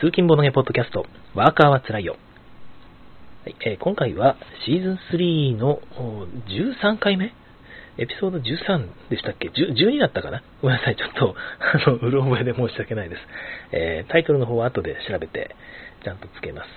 [0.00, 2.16] 通勤ボドゲポッドキャスト、ワーカーはつらいよ。
[3.42, 5.80] はいえー今回はシーズン3の
[6.46, 7.32] 13回目？
[7.98, 10.44] エピソード13でしたっけ ?12 だったかな？
[10.62, 10.96] ごめんなさい。
[10.96, 13.22] ちょっと、 あの、うろ覚えで申し訳ないです。
[13.72, 15.56] えータイトルの方は後で調べて、
[16.04, 16.68] ちゃんとつけます。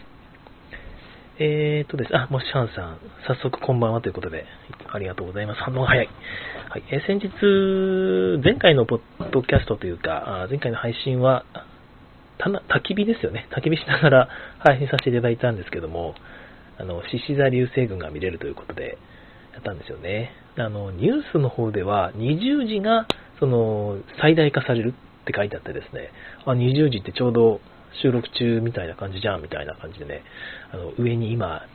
[1.37, 2.17] えーとです。
[2.17, 2.97] あ、もしハンさん、
[3.27, 4.47] 早速こんばんはということで、
[4.91, 5.61] ありがとうございます。
[5.61, 6.09] 反応が早い。
[6.69, 6.83] はい。
[6.89, 11.45] えー先日、前回のポッドキャストというか、前回の配信は、
[12.49, 13.47] 焚き火ですよね。
[13.51, 16.15] 焚き火しながら 配信させていただいたんですけども、
[16.79, 18.97] あの、獅子座流星群が見れるということで、
[19.53, 20.31] やったんですよね。
[20.57, 23.05] あの、ニュースの方では、20時が、
[23.39, 26.11] その、最大化されるって書いてあってですね、
[26.45, 27.59] あ、20時ってちょうど
[28.01, 30.23] 収録中みたいな感じじゃん、みたいな感じでね、
[30.71, 31.65] あの、上に今、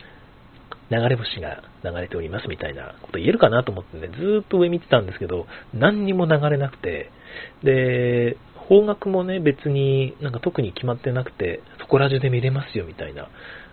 [0.91, 7.11] 流れ星が流れておりますみたいなこと言えるかなと思ってね、ずーっと上見てたんですけど、何にも流れなくて、
[7.62, 8.37] で、
[8.69, 13.28] 方角もね、別になんか特に決まってなくて、そこら中で見れますよみたいな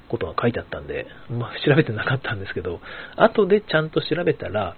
[0.09, 2.79] ことが書いてあったんで、まあ調べてなかったんですけど、
[3.15, 4.75] 後でちゃんと調べたら、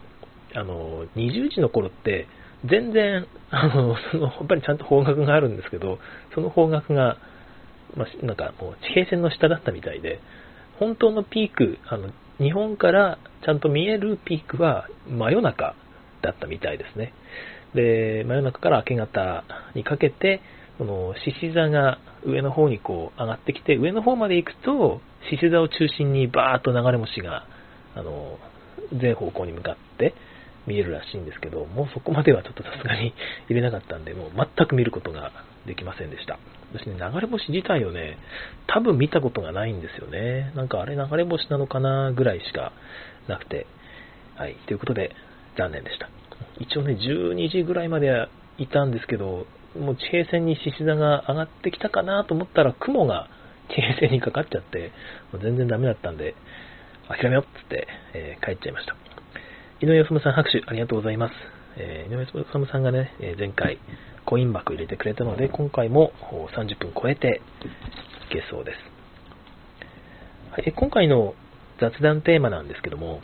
[0.53, 2.27] あの、20時の頃って、
[2.63, 5.99] 全然、あの、その、やっぱりちゃんと方角があるんですけど、
[6.33, 7.17] その方角が、
[7.95, 10.19] まあ、なんかもう地平線の下だったみたいで、
[10.79, 15.75] 本当のピーク、あの、日本からちゃんと見えるピークは真夜中
[16.21, 17.13] だったみたいですね。
[17.75, 19.43] で、真夜中から明け方
[19.75, 20.41] にかけて、
[20.77, 27.45] この獅子座が上の方にこう上がってきて、上の方まで行くと、獅子座を中心にバーッと流れ星が、
[27.95, 28.39] あの、
[28.99, 30.13] 全方向に向かって
[30.67, 33.13] 見えるらしいんですけど、もうそこまではちょっとさすがに
[33.49, 35.31] 入れなかったんで、もう全く見ることが
[35.65, 36.39] できませんでした。
[36.73, 38.17] 私ね、流れ星自体をね、
[38.67, 40.51] 多分見たことがないんですよね。
[40.55, 42.71] なんかあれ流れ星なのかなぐらいしか
[43.27, 43.65] なくて。
[44.35, 44.55] はい。
[44.67, 45.11] ということで、
[45.57, 46.09] 残念でした。
[46.59, 49.45] 一応ね、12時ぐらいまではいたんですけど、
[49.77, 53.27] もう地平線に獅子座が上がってきたかなと思ったら雲が
[53.69, 54.91] 地平線にかかっちゃって、
[55.33, 56.35] もう全然ダメだったんで、
[57.09, 58.95] 諦めようっつって、えー帰っちゃいました。
[59.81, 61.33] 井上治さん拍手ありがとうございます。
[61.77, 63.77] えー井上治さんがね、え前回
[64.25, 66.13] コイン箱入れてくれたので、今回も
[66.55, 67.41] 30分超えて
[68.29, 68.77] いけそうです。
[70.51, 71.35] はい、今回の
[71.81, 73.19] 雑談テーマなんですけども、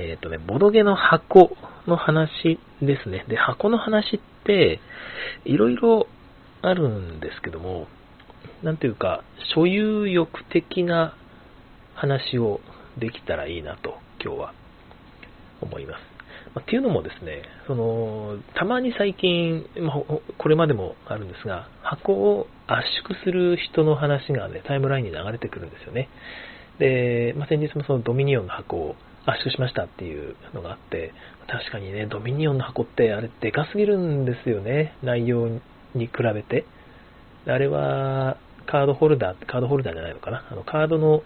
[0.00, 1.56] えっ、とね、ボドゲの箱
[1.86, 3.24] の話ですね。
[3.28, 4.80] で、箱の話って、
[5.44, 6.06] いろいろ
[6.62, 7.86] あるんですけども、
[8.62, 9.22] なんていうか、
[9.54, 11.14] 所有欲的な
[11.94, 12.60] 話を
[12.98, 14.54] できたらいいなと、今日は
[15.60, 16.10] 思います。
[16.54, 26.08] まっていうのもですね、その、たまに最近、まこれまでもあるんですが、箱を圧縮する人の話がね、タイムラインに流れてくるんですよね。
[26.78, 31.12] で、まあ、先日もそのドミニオンの箱を圧縮しましたっていうのがあって、
[31.46, 35.48] 確かにね、ドミニオンの箱ってあれでかすぎるんですよね、内容
[35.94, 36.64] に比べて。
[37.46, 38.36] あれは、
[38.66, 40.46] カードホルダー、カードホルダーじゃないのかな。
[40.50, 41.22] あの、カードの、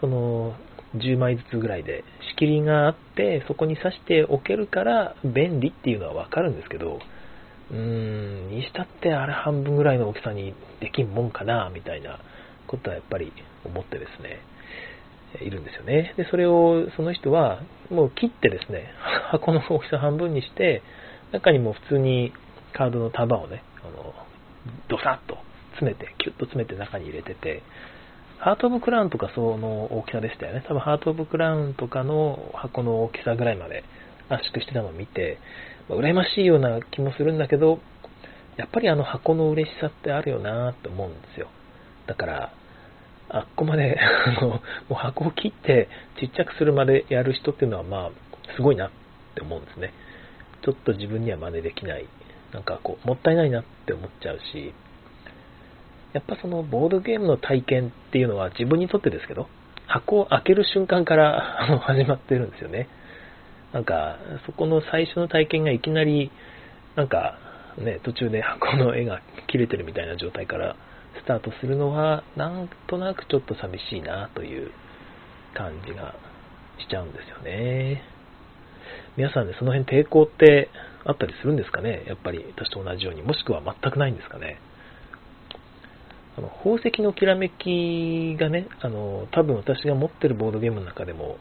[0.00, 0.54] その、
[0.96, 6.98] 10枚ずつぐらいで仕切りがあって、そこに刺しておけるから便利っていうのはわかるんですけど、
[7.70, 12.18] うーん、にしたってあれ半分ぐらいの大きさにできんもんかな、みたいな
[12.66, 13.32] ことはやっぱり
[13.64, 14.40] 思ってですね、
[15.40, 16.14] いるんですよね。
[16.16, 17.60] で、それをその人は
[17.90, 18.92] もう切ってですね、
[19.30, 20.82] 箱の大きさ半分にして、
[21.32, 22.32] 中にも普通に
[22.72, 24.14] カードの束をね、あの、
[24.88, 25.38] ドサッと
[25.72, 27.62] 詰めて、キュッと詰めて中に入れてて、
[28.38, 30.64] ハート・オブ・クラウンとかその大きさでしたよね。
[30.66, 33.84] 多分ハート・オブ・クラウンとかの箱の大きさぐらいまで
[34.30, 35.38] 圧縮してたのを見て、
[35.88, 37.80] まあ羨ましいような気もするんだけど、
[38.56, 41.48] やっぱりあの箱の嬉しさってあるよなって思うんですよ。
[42.06, 42.52] だから、
[43.32, 44.60] あっこまで、 あの、も
[44.90, 48.10] う箱を切ってちっちゃくするまでやる人っていうのはまあ、
[48.56, 48.90] すごいなっ
[49.34, 49.92] て思うんですね。
[50.62, 52.06] ちょっと自分には真似できない。
[52.52, 54.74] なんかこう、もったいないなって思っちゃうし、
[56.12, 59.48] やっぱそのボードゲームの体験っていうのは自分にとってですけど、
[59.86, 62.88] 箱を開ける瞬間から あの始まってるんですよね。
[63.72, 66.32] なんか、そこの最初の体験がいきなり、
[66.96, 67.38] なんか、
[67.78, 70.74] ね、途中で箱の絵が切れてるみたいな状態から
[71.22, 74.70] スタートするのは、なんとなくちょっと寂しいなという
[75.54, 76.14] 感じが
[76.78, 78.02] しちゃうんですよね。
[79.16, 80.68] 皆さんね、その辺抵抗って
[81.04, 82.04] あったりするんですかね？
[82.06, 83.22] やっぱり私と同じように。
[83.22, 84.58] もしくは全くないんですかね？
[86.38, 91.38] あの宝石のきらめきがね、あの、多分私が持ってるボードゲームの中でも、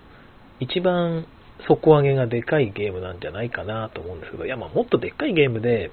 [0.59, 1.25] 一番
[1.67, 5.91] 底上げがでかいゲームなんじゃないかなと思うんですけど、いや、まあもっとでっかいゲームで、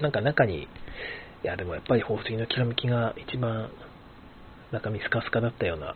[0.00, 0.68] なんか中に、
[1.42, 3.70] いや、でもやっぱり宝石のきらめきが一番
[4.70, 5.94] 中身スカスカだったような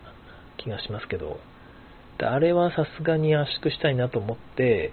[0.57, 1.39] 気がしますけど、
[2.21, 4.93] あれはさすがに圧縮したいなと思って、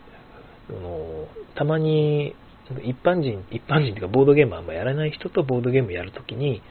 [0.69, 2.35] あのたまに
[2.83, 6.61] 一般人、一般人というかボードゲームあんまやらない人とボードゲームやるときに、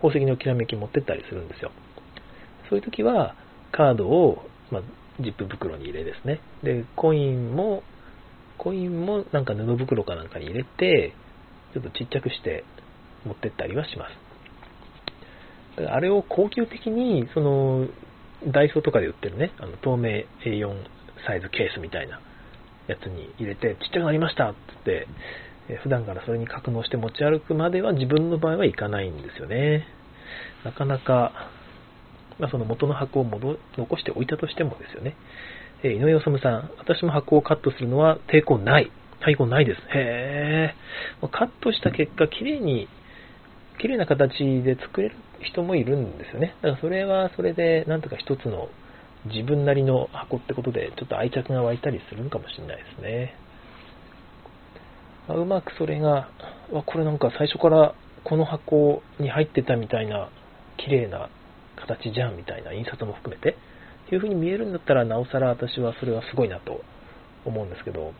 [0.00, 1.70] 宝石のきらめき持ってったりするんですよ。
[2.68, 3.36] そういう時は、
[3.70, 4.82] カードを、まあ、
[5.20, 6.40] ジップ袋に入れですね。
[6.62, 7.82] で、コインも、
[8.58, 11.14] コインもなんか布袋かなんかに入れて、
[11.72, 12.64] ちょっとちっちゃくして
[13.24, 15.82] 持ってったりはします。
[15.88, 17.86] あれを高級的に、その、
[18.46, 20.74] ダイソーとかで売ってるね、あの透明 A4
[21.26, 22.20] サイズケースみたいな
[22.88, 24.60] やつに入れて、ちっちゃくなりましたって
[25.68, 29.86] 言って、普段からそれに格納して持ち歩くまでは自分の場合はいかないんですよね。
[30.64, 31.32] なかなか、
[32.38, 35.16] まあ、その元の箱を戻残しておいたとしてもですよね。
[35.84, 38.90] えー、井上治さん、私も箱をカットするのは抵抗ない。
[39.26, 39.80] 抵抗ないです。
[39.96, 41.28] へえ。
[41.30, 42.88] カットした結果、綺麗に、
[43.80, 46.54] 綺麗な形で作れる人もいるんですよね。
[46.62, 48.68] だからそれはそれで、なんとか一つの
[49.26, 53.34] 自分なりの箱ってことで、ちょっと愛着が湧いたりするのかもしれないですね。
[55.28, 56.28] ま、うまくそれが、
[56.72, 60.28] わ、これなんか最初からこの箱に入ってたみたいな、
[60.76, 61.28] 綺麗な
[61.76, 63.56] 形じゃんみたいな印刷も含めて、
[64.06, 66.82] っていう風に見えるんだったら、なおさら私はそれはすごいなと
[67.44, 68.12] 思うんですけど、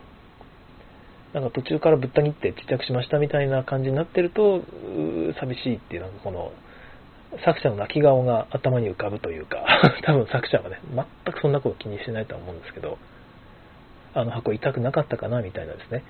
[1.33, 4.61] なんか途中からぶった切ってちっちゃくしましたみたいな感じになってると、
[5.39, 6.51] 寂しいっていう、なんかこの、
[7.43, 9.65] 作者の泣き顔が頭に浮かぶというか、
[10.05, 12.99] 多分作者はね、全くそんなこと気にしてないとは思うんですけど、
[14.13, 16.03] あの箱痛くなかったかなみたいなですね、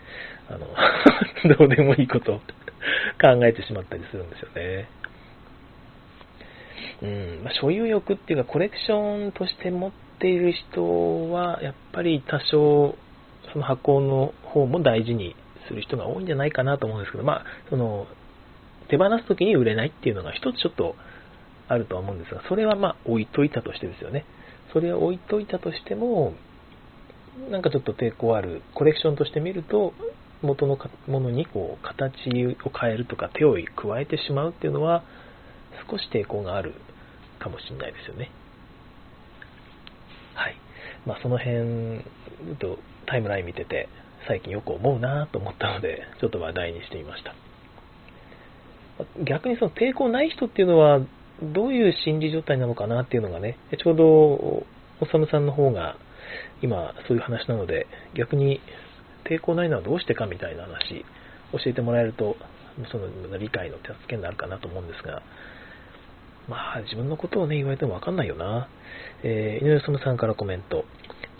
[0.50, 0.68] あの、
[1.56, 2.40] どうでもいいことを
[3.22, 4.90] 考えてしまったりするんですよね。
[7.02, 12.96] うん、まあ、所有欲っていうかコレクションとして持っている人は、やっぱり多少、
[13.54, 15.36] その箱の方も大事に
[15.68, 18.08] する人が多いんじゃないかなと思うんですけど、まあ、その、
[18.90, 20.96] 手放す時に売れないっていうのが一つちょっと
[21.68, 24.26] あるとは思うんですが、それはまあ置いといたとしてですよね。
[24.74, 26.34] それを置いといたとしても、
[27.50, 29.94] なんかちょっと抵抗ある、コレクションとして見ると、
[30.42, 30.78] 元の
[31.08, 32.14] ものにこう形
[32.66, 35.04] を変えるとか手を加えてしまうっていうのは
[35.90, 36.74] 少し抵抗がある
[37.40, 38.30] かもしれないですよね。
[40.36, 40.56] はい。
[41.06, 42.04] まあその辺、
[43.06, 43.90] タイムライン見てて
[44.28, 47.36] 最近よく思うなと思ったのでちょっと話題にしてみました。
[49.24, 51.00] 逆にその抵抗ない人っていうのは
[51.42, 54.66] どういう心理状態なのかなっていうのがね、ちょうどお
[55.12, 55.98] さむさんの方が
[56.62, 58.62] 今そういう話なので、逆に
[59.26, 61.06] 抵抗ないのはどうしてかみたいな話、
[61.52, 62.36] 教えてもらえると、
[62.92, 65.22] その理解の手助けになるかなと思うんですが、
[66.48, 68.68] まあ自分のことをね、言われてもわかんないよな。
[69.24, 70.86] えー、井上さんからコメント。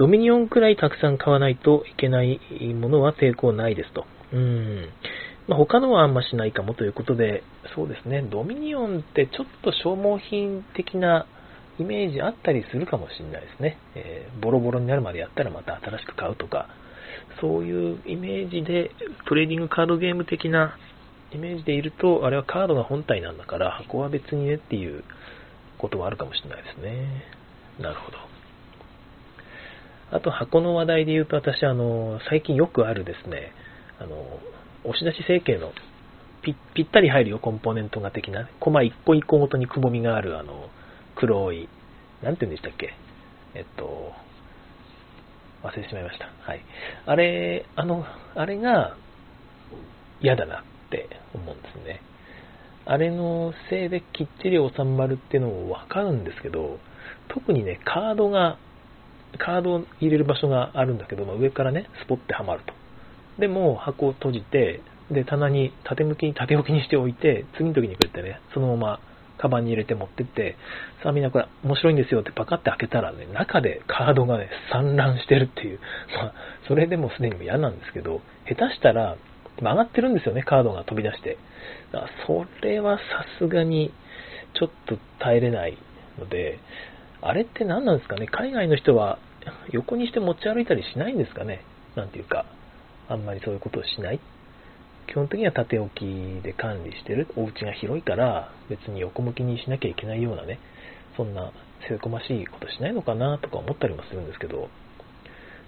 [0.04, 2.38] ドミニオンくらいたくさん買わないといけない
[2.74, 4.06] ものは抵抗ないですと。
[4.34, 4.90] うん。
[5.48, 7.42] まあ、他のはあんましないかもということで、
[7.74, 11.26] そうですね、ドミニオンってちょっと消耗品的な
[11.80, 13.78] イメージあったりするかもしれないですね。
[13.96, 16.68] えー、ボロボロになるまでやったらまた新しく買うとか、
[17.40, 18.92] そういうイメージで、
[19.30, 20.78] トレーディングカードゲーム的な
[21.32, 25.06] イメージでいると、あれはカードが本体なんだから、箱は別にねっていう
[25.78, 27.24] ことはあるかもしれないですね。
[27.80, 28.23] なるほど。
[30.14, 33.52] あと箱の話題で言うと、私、あの、最近よくあるですね、
[34.00, 34.16] あの、
[34.84, 35.72] 押し出し成形の
[36.44, 40.70] ぴぴったり入るよ、コンポーネントが的な、コマ一個一個ごとにくぼみがある、あの、
[41.16, 41.68] 黒い、
[42.22, 42.94] なんて言うんでしたっけ
[43.56, 44.14] えっと、
[45.64, 46.26] 忘れてしまいました。
[46.40, 46.62] はい。
[47.06, 48.06] あれ、あの、
[48.36, 48.98] あれが
[50.22, 52.02] 嫌だなって思うんですね。
[52.86, 56.80] あれのせいできっちり収まるっていうのもわかるんですけど、
[57.30, 58.58] 特にね、カードが、
[59.38, 62.74] カードを入れる場所があるんだけど、まあ、上からね、スポッてはまると。
[63.40, 69.00] でも箱を閉じて、で、棚に縦向きに縦置きにしておいて、次の時に来るってね、そのまま
[69.38, 70.56] カバンに入れて持ってって、
[71.04, 75.80] さあみんなこれ面白いんですよってパカって開けたらね、中でカードがね、散乱してるっていう。
[76.16, 76.34] まあ、
[76.68, 79.18] それでもすでに嫌なんですけど、下手したら
[79.60, 81.38] 曲がってるんですよね、カードが飛び出して。
[81.92, 83.04] だからそれはさ
[83.40, 83.92] すがに
[84.54, 85.78] ちょっと耐えれない
[86.20, 86.60] ので、
[87.26, 88.28] あれって何なんですかね？
[88.28, 89.18] 海外の人は
[89.72, 91.64] 横にして持ち歩いたりしないんですかね？
[91.96, 92.46] なんていうか、
[93.08, 94.20] あんまりそういうことをしない？
[95.08, 97.28] 基本的には縦置きで管理してる。
[97.36, 100.60] お家が広いから、別に横向きにしなきゃいけないようなね、
[101.18, 101.52] そんな
[101.88, 103.38] せこましいことしないのかな？
[103.38, 104.70] とか思ったりもするんですけど、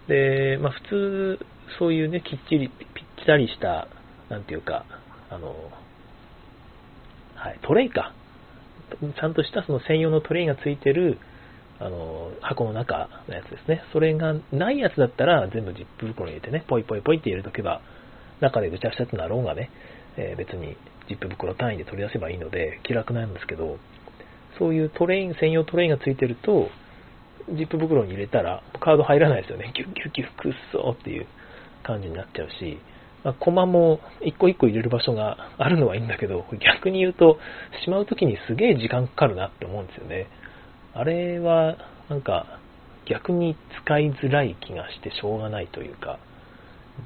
[0.08, 1.46] で、まあ普通、
[1.80, 3.88] そういうね、きっちり、ぴったりした、
[4.30, 4.86] なんていうか、
[5.30, 5.56] あの、
[7.36, 8.14] はい、トレイか。
[8.92, 11.18] ちゃんとしたその専用のトレイがついてる、
[11.80, 13.84] あの、箱の中のやつですね。
[13.92, 17.82] それがないやつだったら全部ジップ袋に入れてね、ポイポイポイって入れとけば、
[18.40, 19.70] 中でぐちゃぐちゃとなろうがね、
[20.18, 20.78] えー、別に
[21.08, 23.78] ジップ袋単位で取り出せばいいので気楽なんですけど、
[24.58, 26.70] そういうトレイン、専用トレインがついてると、
[27.50, 29.72] ジップ袋に入れたらカード入らないですよね。
[29.76, 31.28] ギュッギュッギュックッソーっていう
[31.84, 32.80] 感じになっちゃうし、
[33.24, 37.38] まあ、コマも一個一個入れる場所があるのはいいんだけど、逆に言うと、
[37.84, 40.28] しまうときにすげえ時間かかるなって思うんですよね。
[40.96, 41.76] あれは、
[42.10, 42.60] なんか、
[43.06, 46.20] 逆に使いづらい気がしてしょうがないというか、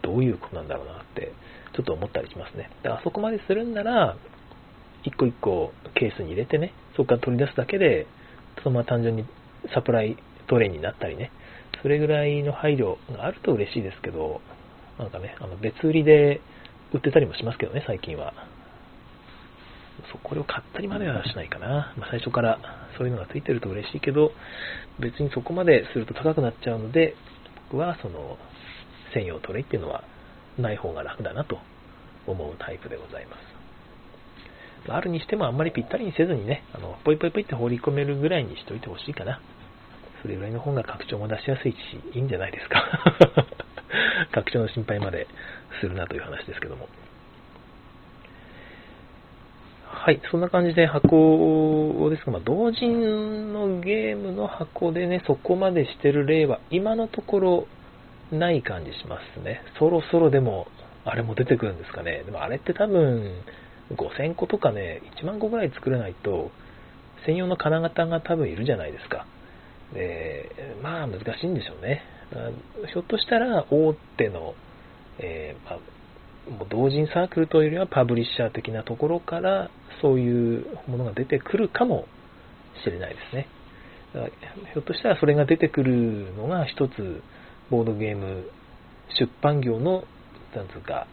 [0.04, 1.34] どういうことなんだろうなって、
[1.76, 2.70] ちょっと思ったりしますね。
[2.84, 4.16] だからそこまでするんなら、
[5.04, 8.06] 一個一個ケースに入れてね、そこから取り出すだけで、
[8.64, 9.26] そのまま単純に
[9.74, 10.18] サプライ
[10.48, 11.32] トレイになったりね、
[11.82, 14.42] それぐらいの配慮があると嬉しいですけど、
[15.00, 16.42] なんかね、あの別売りで
[16.94, 18.34] 売ってたりもしますけどね、最近は。
[20.12, 21.94] そう、これを買ったりまではしないかな。
[21.98, 22.60] まあ、最初から
[22.98, 24.32] そういうのがついてると嬉しいけど、
[25.00, 27.16] 別にそこまですると高くなっちゃうので、
[27.72, 28.38] 僕はその
[29.14, 30.04] 専用トレイっていうのは
[30.58, 31.58] ない方が楽だなと
[32.28, 33.60] 思うタイプでございます。
[34.88, 39.42] あるにしてもあんまりぴったりにせずにね、あの、ポイポイポイって放り込めるぐらいにしといてほしいかな。
[40.22, 41.78] それぐらいの方が拡張も出しやすいし、
[42.14, 43.46] いいんじゃないですか。
[44.32, 45.28] 拡張の心配まで
[45.80, 46.88] するなという話ですけども。
[49.92, 57.68] はい、そんな感じで箱ですが、まあ、同人のゲームの箱でね、そこまでしてる例は今のところ
[58.32, 59.62] ない感じしますね。
[59.80, 60.68] そろそろでも、
[61.06, 62.24] あれも出てくるんですかね。
[62.24, 63.42] でもあれって多分、
[63.92, 66.52] 5000個とかね、1万個ぐらい作れないと、
[67.26, 69.26] 専用の金型が多分いるじゃないですか。
[69.94, 72.04] で、まあ難しいんでしょうね。
[72.94, 74.54] ひょっとしたら大手の、
[75.18, 75.80] えー、まあ、
[76.50, 79.70] もう同人サークルというよりはパブリッシャー的なところから
[80.02, 82.06] そういうものが出てくるかも
[82.84, 83.48] しれないですね。
[84.74, 87.22] ひょっとしたらそれが出てくるのが一つ
[87.70, 88.50] ボードゲーム
[89.20, 90.04] 出版業の、
[90.56, 91.08] なんつうか、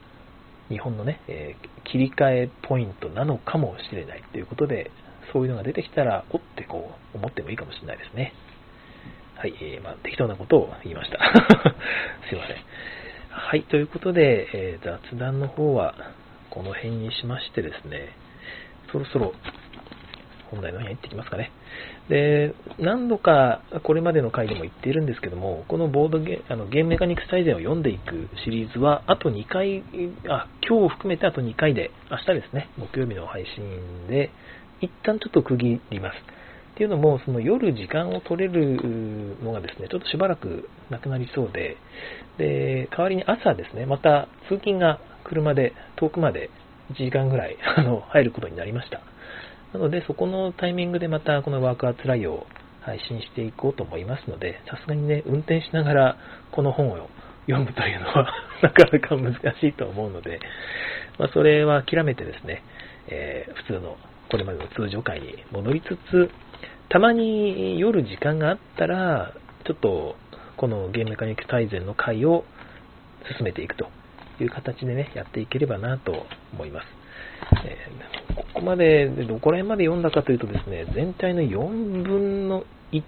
[0.69, 4.91] 日本のね、えー、切り替えポイントなのかもしれないということで、
[5.33, 8.33] そういうのが出てきたら、おってこう思ってもいいかもしれないですね。
[9.37, 11.19] はい、えー、まあ、適当なことを言いました。
[12.29, 12.57] すいません。
[13.39, 15.95] はい、ということで、えー、雑談の方は
[16.51, 18.09] この辺にしましてですね、
[18.91, 19.35] そろそろ
[20.51, 21.53] 本題の方に入ってきますかね。
[22.09, 29.85] で、何度かこれまでの回でも言っているんですけども、このボードゲあのゲームメカニクス大全を読んでいくシリーズは、あと2回、
[30.29, 34.31] あ、今日を含めてあと2回で、明日ですね、木曜日の配信で、
[34.81, 36.17] 一旦ちょっと区切ります。
[36.77, 41.79] っていうのも、その夜時間を取れるのがですね、ちょっとしばらくなくなりそうで、
[42.37, 46.51] で、代わりに朝ですね、また通勤が車で遠くまで
[46.93, 49.01] 1時間ぐらい あの入ることになりました。
[49.73, 52.47] なので、そこのタイミングでまたこのワークアーツライを
[52.83, 56.17] 配信していこうと思いますので、さすがにね、運転しながら
[56.51, 57.09] この本を
[57.47, 60.41] 読むというのは なかなか難しいと思うので、
[61.19, 62.63] まあ、それは諦めてですね、
[63.09, 63.97] えー、普通の
[64.29, 66.31] これまでの通常回に戻りつつ、
[66.89, 69.35] たまに夜時間があったら、
[69.67, 70.17] ちょっと
[70.57, 72.45] このゲームメカニック大全の回を
[73.37, 73.89] 進めていくと
[74.41, 76.87] いう形でね、やっていければなと思います。
[77.65, 83.03] えー、ここまで、どこら辺まで読んだかというとですね、全体の4分の1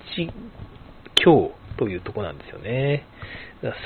[1.16, 3.06] 強というとこなんですよね。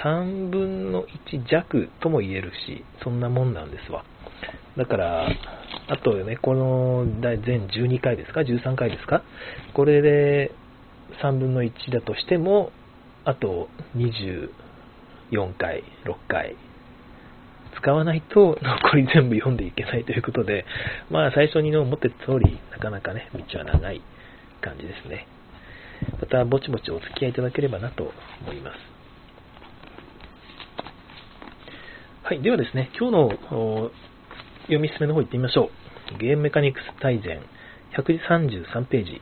[0.05, 4.05] 3分の1弱とも言えるし、そんなもんなんですわ。
[4.77, 5.29] だから、
[5.89, 9.23] あとね、この全12回ですか ?13 回ですか？
[9.75, 10.53] これで
[11.23, 12.73] 3分の1だとしても、
[13.25, 14.49] あと24
[15.59, 16.57] 回、6回、
[17.77, 20.65] 使わないと残り全部読んでいけないということで、
[21.11, 24.01] まあ最初に思ってた通り、なかなかね、道は長い
[24.61, 25.27] 感じですね。
[26.21, 28.13] またぼちぼちお付き合いいただければなと
[28.43, 28.77] 思います。
[32.25, 33.13] はい、ではですね、今日
[33.51, 33.91] の
[34.73, 35.71] 読み進めの方行ってみましょ
[36.17, 36.19] う。
[36.19, 37.41] ゲームメカニクス大全
[37.97, 39.21] 133ページ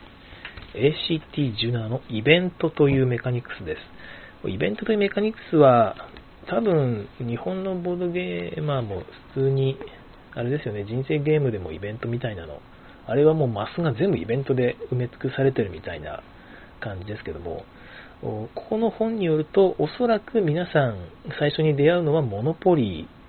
[0.75, 4.49] ACT17 のイベントというメカニクスです。
[4.49, 5.97] イベントというメカニクスは
[6.49, 9.03] 多分日本のボードゲーマーも
[9.35, 9.77] 普通に
[10.33, 12.61] あれですよね、人生ゲームでもイベントみたいなの。
[13.07, 16.23] あれはもうマスが全部イベントで埋め尽くされてるみたいな
[16.79, 17.65] 感じですけども、
[18.23, 20.99] ここの本によると、おそらく皆さん
[21.41, 23.20] 最初に出会うのはモノポリー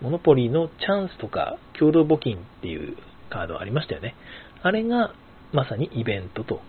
[0.00, 2.96] モノポリーのチャンスとか共同募金っていう
[3.30, 4.14] カードありましたよね。
[4.62, 5.14] あれが
[5.52, 6.60] まさにイベントと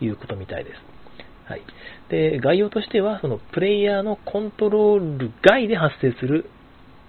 [0.00, 0.76] いうことみたいです。
[1.48, 1.62] はい。
[2.08, 6.46] で、概要としては、そのプレイヤーのコントロール外で発生する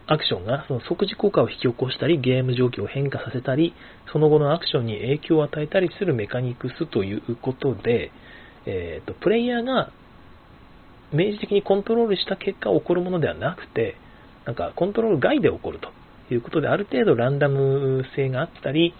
[0.05, 3.73] アクションがその即時効果を引き起こしたり、ゲーム状況を変化させたり、
[4.11, 8.11] その後のアクションに影響を与えたりするメカニクスということで、
[8.65, 9.91] えーと、プレイヤーが
[11.11, 13.95] 明示的にコントロールした結果起こるものではなくて、
[14.45, 15.89] なんかコントロール外で起こると
[16.33, 18.93] いうことで、ある程度ランダム性があったり、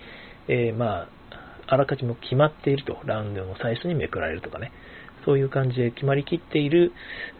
[0.48, 1.10] えー、まあ、
[1.68, 4.72] あらかじめ決まっていると、ラウンドの最初にめくられるとかね、
[5.26, 6.92] そういう感じで決まりきっている、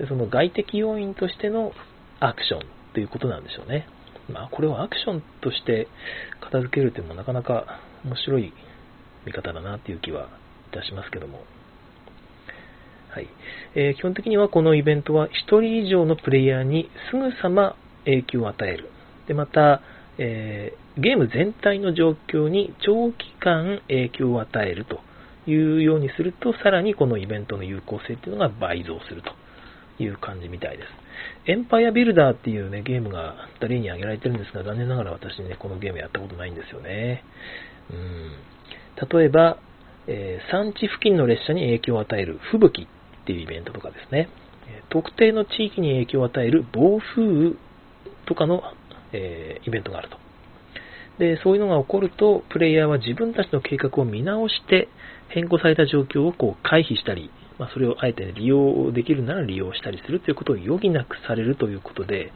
[0.08, 1.74] その外的要因としての
[2.20, 2.62] アクション
[2.94, 3.88] ということなんでしょうね。
[4.30, 5.88] まあ、これをアクションとして
[6.40, 8.54] 片付けるというのもなかなか面白い
[9.26, 10.30] 見方だなという気は
[10.72, 11.44] いたしますけども。
[13.10, 13.28] はい。
[13.76, 18.90] えー、基本的にはこのイベントは1人以上のプレイヤーにすぐさま影響を与える。
[19.28, 19.82] で、また、
[20.18, 25.00] えー、ゲーム全体の状況に長期間影響を与えると
[25.50, 29.32] いうようにすると、さらにこのイベントの有効性というのが倍増すると
[30.04, 30.90] いう感じみたいです。
[31.46, 37.24] エンパイアビルダーっていうね、ゲームが例に挙げられてるんですが、残念ながら私ね、このゲームやったことないんですよね。
[37.92, 39.20] うん。
[39.20, 39.58] 例えば、
[40.08, 44.30] えー、産地付近の列車に影響を与える吹雪っていうイベントとかですね、
[44.90, 47.56] 特定の地域に影響を与える暴風雨
[48.26, 48.64] とかの、
[49.12, 50.18] えー、イベントがあると。
[51.20, 54.90] で、そういうのが起こると、プレイヤーは自分たちの計画を見直して、
[55.30, 62.32] 変更された状況をこう回避したり、まあ、それをあえて利用できるなら利用したりするということを余儀なくされるということで、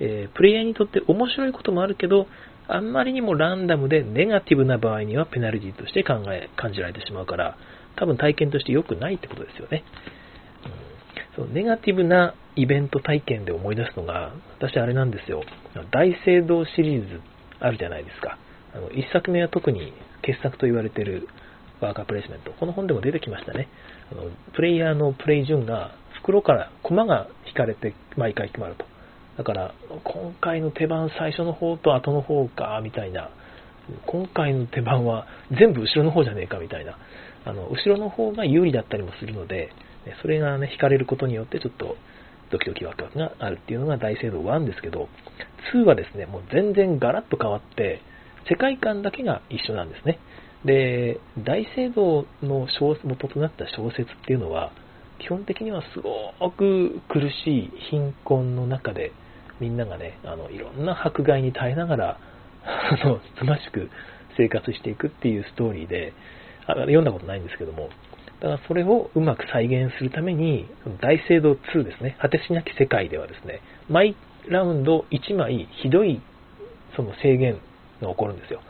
[0.00, 2.26] えー、プレイヤーにとって面白いこともあるけど、
[2.68, 7.56] あんまりにもランダムでネガティブな場合にはペナルティとして考え、感じられてしまうから、
[7.96, 9.84] 多分体験として良くないってことですよね。
[11.38, 15.44] うん、そうネガティブなイベント体験で思い出すのが、私あれなんですよ。
[15.92, 17.20] 大聖堂シリーズ
[17.60, 18.36] あるじゃないですか。
[18.74, 21.28] あの、1作目は特に傑作と言われている
[21.80, 22.52] ワーカープレイスメント。
[22.52, 23.68] この本でも出てきましたね。
[24.10, 24.24] あの
[24.54, 28.84] プレイヤーのプレイ順が袋から駒が引かれて毎回決まると。
[29.36, 33.30] だから、今回の手番最初の方と後の方か、みたいな。
[34.06, 36.98] 今回の手番は全部後ろの方じゃねえか、みたいな。
[37.44, 39.70] あの、後ろの方が有利だったりもするので、
[40.22, 41.96] それがね、引かれることによってちょっと
[42.50, 45.08] ドキドキワクワクがあるっていうのが大聖堂1ですけど、
[45.74, 48.00] 2はですね、もう全然ガラッと変わって、
[48.48, 50.18] 世界観だけが一緒なんですね。
[50.64, 52.66] で、大聖堂の
[53.04, 54.72] 元となった小説っていうのは、
[55.20, 59.12] 基本的にはすごく苦しい貧困の中で、
[59.60, 62.20] みんながね、あの、いろんな迫害に耐えながら、
[62.64, 63.90] あの、つましく
[64.36, 66.12] 生活していくっていうストーリーで、
[66.66, 67.88] あ読んだことないんですけども、
[68.40, 70.68] だからそれをうまく再現するために、
[71.00, 74.16] 大聖堂2ですね、果てしなき世界ではですね、毎
[74.48, 76.20] ラウンド1枚ひどい
[76.96, 77.54] その制限
[78.00, 78.60] が起こるんですよ。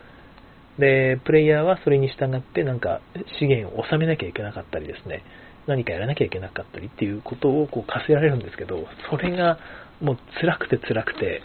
[0.79, 3.01] で、プレイヤーはそれに従ってなんか
[3.39, 5.23] 資源を収めなきゃいけなかったりですね、
[5.67, 9.59] 何かやらなきゃいけなかったりっていうことをこう課せられるんですけど、それが
[10.01, 11.43] もう辛くて辛くて、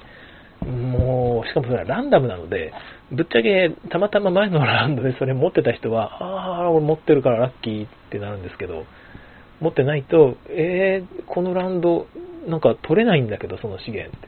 [0.66, 2.74] もう、しかもそれはランダムなので、
[3.12, 8.86] ぶっちゃけたまたま前のラウンドでそれ持ってた人は、ああ、俺持ってるからラッキーってなるんですけど、
[9.60, 12.08] 持ってないと、えー、このラウンド
[12.48, 14.28] なんか取れないんだけど、その資源って。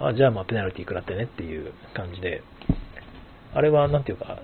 [0.00, 2.42] あ、じゃあまあペナルティ食らってねっていう感じで、
[3.54, 4.38] あれは、なんていうか、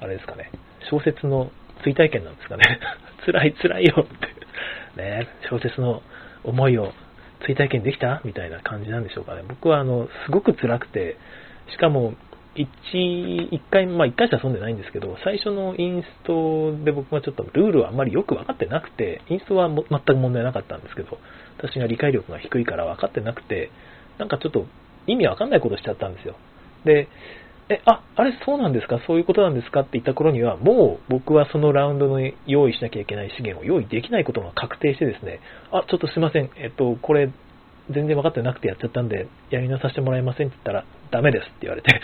[0.00, 0.50] あれですかね、
[0.90, 1.50] 小説の
[1.84, 2.80] 追体験なんですかね。
[3.26, 5.00] 辛い辛いよって。
[5.00, 6.02] ね、小説の
[6.44, 6.92] 思いを
[7.46, 8.22] 追体験できた？
[8.24, 9.42] みたいな感じなんでしょうかね。
[9.48, 11.16] 僕は、あの、すごく辛くて、
[11.70, 12.14] しかも、
[12.54, 12.68] 一、
[13.50, 21.18] 一回、まあ一回しか遊んでないんですけど、最初のインストで僕はちょっとルールはあんまりよく分かってなくて、インストは全く問題なかったんですけど、
[21.56, 23.70] 私が理解力が低いから分かってなくて、
[24.18, 24.66] なんかちょっと
[25.06, 26.36] 意味わかんないことしちゃったんですよ。
[26.84, 27.08] で、
[27.72, 29.00] え、あ、あれそうなんですか？
[29.06, 29.80] そういうことなんですか？
[29.80, 37.30] って言った頃には、もう僕はそのラウンドの用意しなきゃいけない資源を用意できないことが確定してですね、あ、ちょっとすいません、えっと、これ、
[37.90, 42.00] 全然分かってなくてやっちゃったんで、やり直させてもらえませんって言ったら、ダメですって言われて。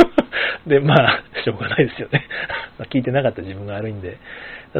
[0.66, 2.26] で、まあ、しょうがないですよね。
[2.90, 4.18] 聞いてなかった自分が悪いんで、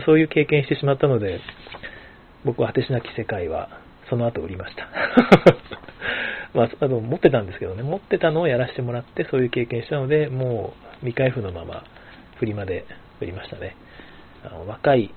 [0.04, 1.40] そういう経験してしまったので、
[2.44, 3.68] 僕は果てしなき世界は、
[4.10, 4.86] その後売りました。
[6.54, 11.84] まあ、あの、持ってたんですけどね、持ってたのをやらせてもらって、そういう経験したので、もう、未開封のまま、
[12.38, 12.86] フリマで
[13.20, 13.76] 売りましたね。
[14.44, 15.10] あの若い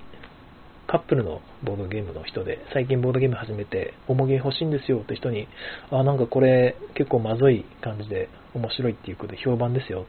[0.87, 5.47] カップルのボードゲームの人で、最近ボードゲーム始めて、重げ欲しいんですよって人に、
[5.91, 10.05] あ、なんかこれ結構まずい感じで面白いっていうことで評判ですよ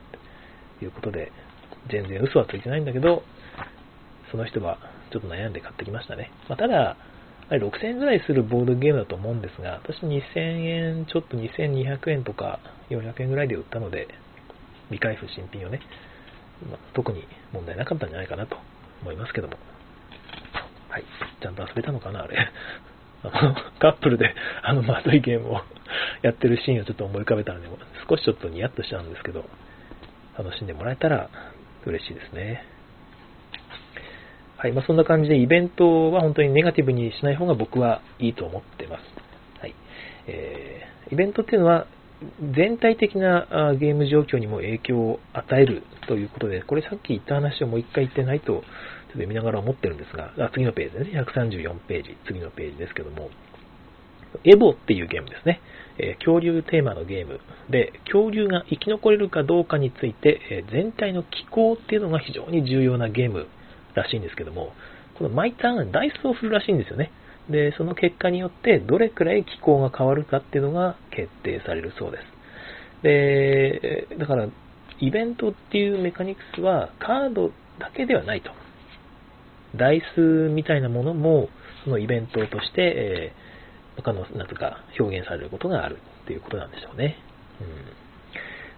[0.77, 1.33] っていうことで、
[1.91, 3.25] 全然嘘はついてないんだけど、
[4.31, 4.79] その人は
[5.11, 6.31] ちょっと悩んで買ってきましたね。
[6.49, 6.97] まあ、ただ、
[7.57, 14.09] 6000円ぐらいするボードゲームだと思うんですが、私2000円、ちょっと2200円とか400円ぐらいで売ったので、
[14.89, 15.81] 未開封新品をね、
[16.69, 18.57] まあ、特に問題なかったんじゃないかなと
[19.03, 19.57] 思いますけども。
[20.89, 21.05] はい。
[21.41, 22.37] ちゃんと遊べたのかな、あれ。
[23.23, 25.61] あの、カップルであのまずいゲームを
[26.23, 27.69] やってるシーンをちょっと思い浮かべたので、
[28.09, 29.45] 少しちょっとニヤッとしちゃうんですけど、
[30.37, 31.31] 楽しんでもらえたら
[31.85, 32.65] 嬉しいですね。
[34.59, 34.73] はい。
[34.73, 39.03] まあ、そんな感じでイベントは本当にネガティブにしない方が僕はいいと思ってます。
[39.61, 39.75] はい。
[40.27, 41.87] えー、イベントっていうのは
[42.57, 43.47] 全体的な
[43.79, 48.62] ゲーム状況にも影響を与えるということで、これさっき言った話をもう一回言ってないと、ちょっと
[49.12, 51.23] 読みながら思ってるんですが、あ次のページですね。
[51.23, 53.31] 134ページ、次のページですけども、
[54.42, 55.61] エボっていうゲームですね。
[55.99, 57.40] えー、恐竜テーマのゲーム
[57.71, 63.47] で、恐竜が生き残れるかどうかについて、え、全体の気候っていうのが非常に重要なゲーム
[63.99, 64.73] らしいんですけども、
[65.17, 67.11] この毎ターンダイスを振るらしいんですよね。
[67.51, 72.39] で、その結果によってどれくらい気候が変わるかっていうのが決定されるそうです。
[73.03, 74.49] で、だから、
[75.01, 78.51] イベントっていうメカニクスはカードだけではないと。
[79.77, 81.49] ダイスみたいなものも、
[81.85, 87.17] そのイベントとして、えー、他の、なんとか表現されることがあるっていうことなんでしょうね。
[87.61, 87.67] うん、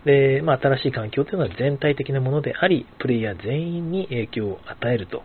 [0.04, 5.22] で、まあ、新しい環境というのは全体的なものであり、プレイヤー全員に影響を与えると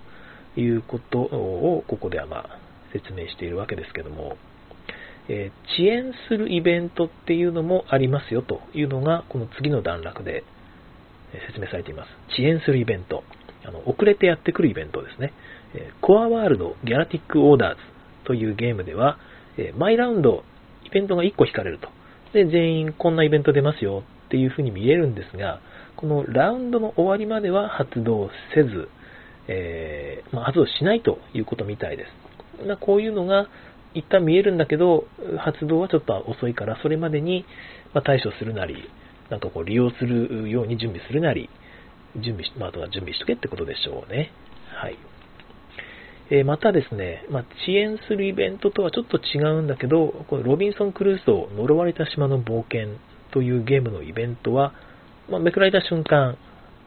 [0.60, 2.60] いうことを、ここではまあ、
[2.94, 4.38] 説明しているわけですけども、
[5.28, 10.44] えー、遅延するイベントっていうのもありますよというのが、この次の段落で
[11.48, 12.10] 説明されています。
[12.34, 13.24] 遅延するイベント。
[13.68, 15.34] あの遅れてやってくるイベントですね。
[16.00, 17.82] コアワールドギャラティックオーダーズ
[18.26, 19.18] というゲームでは、
[19.78, 20.44] 毎ラウンド
[20.86, 21.90] イベントが1個引かれると。
[22.34, 24.04] で、全員こんなイベント出ますよ
[24.36, 25.62] っていう風に見えるんですが、
[25.96, 28.90] このラウンドの終わりまでは発動せず、
[29.48, 32.04] えー、まあ、発動しないということみたいで
[32.60, 32.68] す。
[32.68, 33.48] まこういうのが
[33.94, 35.08] 一旦見えるんだけど、
[35.40, 37.46] 発動はちょっと遅いから、それまでに
[38.04, 38.76] 対処するなり、
[39.30, 41.50] なんかこう利用するように準備するなり、
[42.18, 44.32] 準備し、まあ、あとは準備しとけってことでしょうね。
[44.76, 44.98] はい。
[46.30, 52.98] えー、またですね、まあ、遅延するイベントとはちょっと違うんだけど、このロビンソン・クルーソー呪われた島の冒険
[53.36, 54.74] というゲームのイベントは、
[55.30, 56.38] まあ、めくられた瞬間、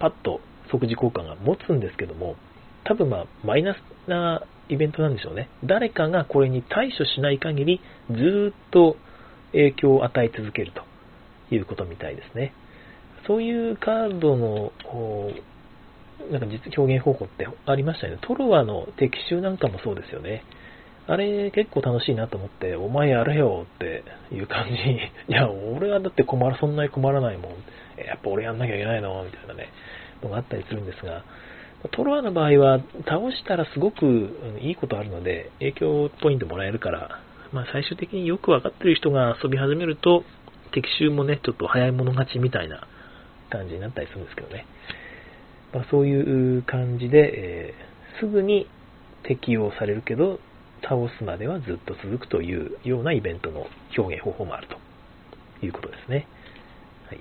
[0.00, 2.36] パッと即時効果が持つんですけども、
[2.84, 5.50] 多分まあ、マイナスなイベントなんでしょうね。
[5.62, 8.96] 誰かがこれに対処しない限り、ずっと
[9.52, 12.54] 影響を与え続けるということみたいですね。
[13.26, 14.72] そういうカードの
[16.30, 18.20] なんか実表現方法ってありましたよね。
[18.22, 20.44] トロワの敵襲なんかもそうですよね。
[21.10, 24.74] あれ結構楽しいなと思って、お前やれよっていう感じ、
[25.32, 27.52] いや、俺はだって困る、そんなに困らないもん。
[28.04, 29.70] やっぱ俺やんなきゃいけないのみたいなね、
[30.22, 31.24] のがあったりするんですが、
[31.92, 37.20] トロワの場合は倒したらすごくいいことあるので、影響ポイントもらえるから、
[37.52, 40.24] まあ最終的によくわかってる人が遊び始めると、
[40.72, 42.86] 敵襲もね、ちょっと早い者勝ちみたいな
[43.48, 44.66] 感じになったりするんですけどね。
[45.72, 48.66] まあ、そういう感じで、えー、すぐに
[49.22, 50.40] 適用されるけど、
[50.82, 54.76] 倒すまではずっと続くというようなイベントの表現方法もあると
[55.64, 56.26] いうことですね。
[57.08, 57.20] はい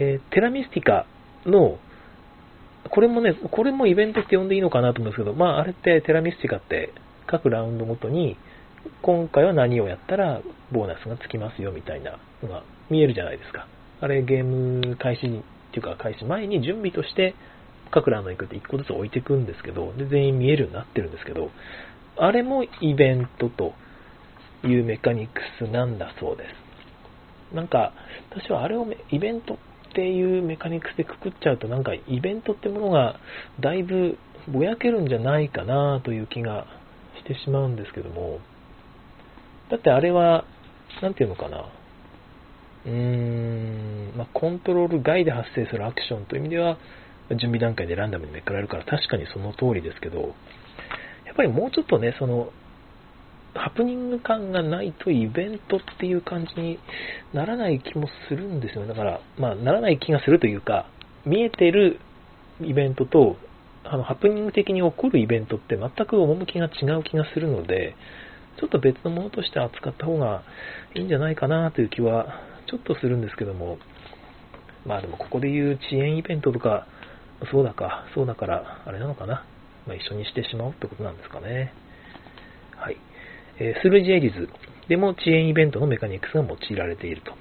[0.00, 1.06] えー、テラミスティカ
[1.46, 1.78] の、
[2.90, 6.92] これもね、これもイベントって呼んでいいのかなと思うんですけど、まあ、あれってテラミスティカって
[7.26, 8.36] 各ラウンドごとに、
[9.02, 10.40] 今回は何をやったら
[10.72, 13.66] ボーナスがつきますよみたいなのが見えるじゃないですか。
[14.00, 15.30] あれゲーム開始っ
[15.72, 17.34] ていうか開始前に準備として
[17.90, 21.50] 各ラウンドに行くって1個ずつ置いていくんですけど、で、全員見えるようになってるんですけど、
[22.22, 23.72] あれもイベントと
[24.62, 26.44] いうメカニクスなんだそうで
[27.50, 27.54] す。
[27.54, 27.94] なんか、
[28.30, 29.58] 私はあれをイベントっ
[29.94, 33.18] ていうメカニクスでくくっちゃうと、なんかイベントってものが
[33.58, 36.66] だいぶぼやけるんじゃないかなという気が
[37.18, 38.38] してしまうんですけども、
[39.70, 40.44] だってあれは、
[41.00, 41.64] なんていうのかな、
[42.86, 46.76] うーん、まあ、コントロール外で発生するアクションという意味では、
[47.30, 50.34] 準備段階でランダムにめくられるから確かにその通りですけど、
[51.30, 52.50] やっぱりもうちょっとね、その、
[53.54, 56.78] ハプニング感がないとイベントっていう感じに
[57.32, 58.86] ならない気もするんですよ。
[58.86, 60.86] だから、まあ、ならない気がするというか、
[61.24, 62.00] 見えてる
[62.60, 63.36] イベントと、
[63.84, 67.94] あの、ハプニング的に起こるイベントって全く趣が違う気がするので、
[68.58, 70.42] ちょっと別のものとして扱った方が
[70.94, 73.78] いいんじゃないかなという気はちょっとするんですけども、
[74.84, 76.86] まあでもここで言う遅延イベントとか、
[77.50, 79.44] そうだか、そうだから、あれなのかな。
[79.90, 81.74] まあ、一緒にしてしまうってことなんですかね。
[82.76, 82.96] はい。
[83.58, 84.48] えー、スルージエリズ
[84.88, 87.32] でも遅延イベントのメカニクスが用いられていると。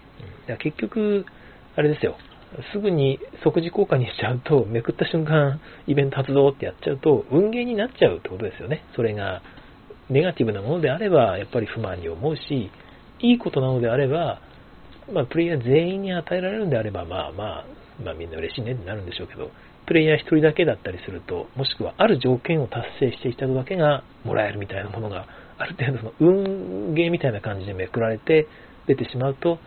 [0.50, 1.26] うん、結局、
[1.76, 2.18] あれですよ。
[2.74, 8.84] すぐに即時効果にしちゃうと、 めくった瞬間、イベント発動ってやっちゃうと、運ゲーになっちゃうってことですよね。
[8.96, 9.44] それが、
[10.10, 12.72] ネガティブなものであれば、やっぱり不満に思うし、
[13.20, 14.42] いいことなのであれば、
[15.14, 17.66] まあ、プレイヤー全員に与えられるんであれば、まあまあ、
[18.04, 19.52] まあみんな嬉しいねってなるんでしょうけど、
[19.90, 25.26] プレイヤー1人だけだったりすると、もしくはある条件を達成していた人だけがもらえるみたいなものが、
[25.58, 28.48] ある程度の運ゲーみたいな感じでめくられて
[28.86, 29.58] 出てしまうと、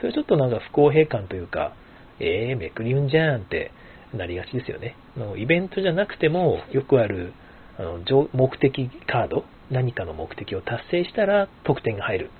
[0.00, 1.74] それちょっとなんか不公平感というか、
[2.18, 3.70] えー、めくり運じゃんって
[4.12, 4.96] なりがちですよね。
[5.16, 7.32] のイベントじゃなくても、よくある
[7.78, 8.00] あの
[8.32, 12.30] 目的カード、何かの目的を達成したら得点が入る。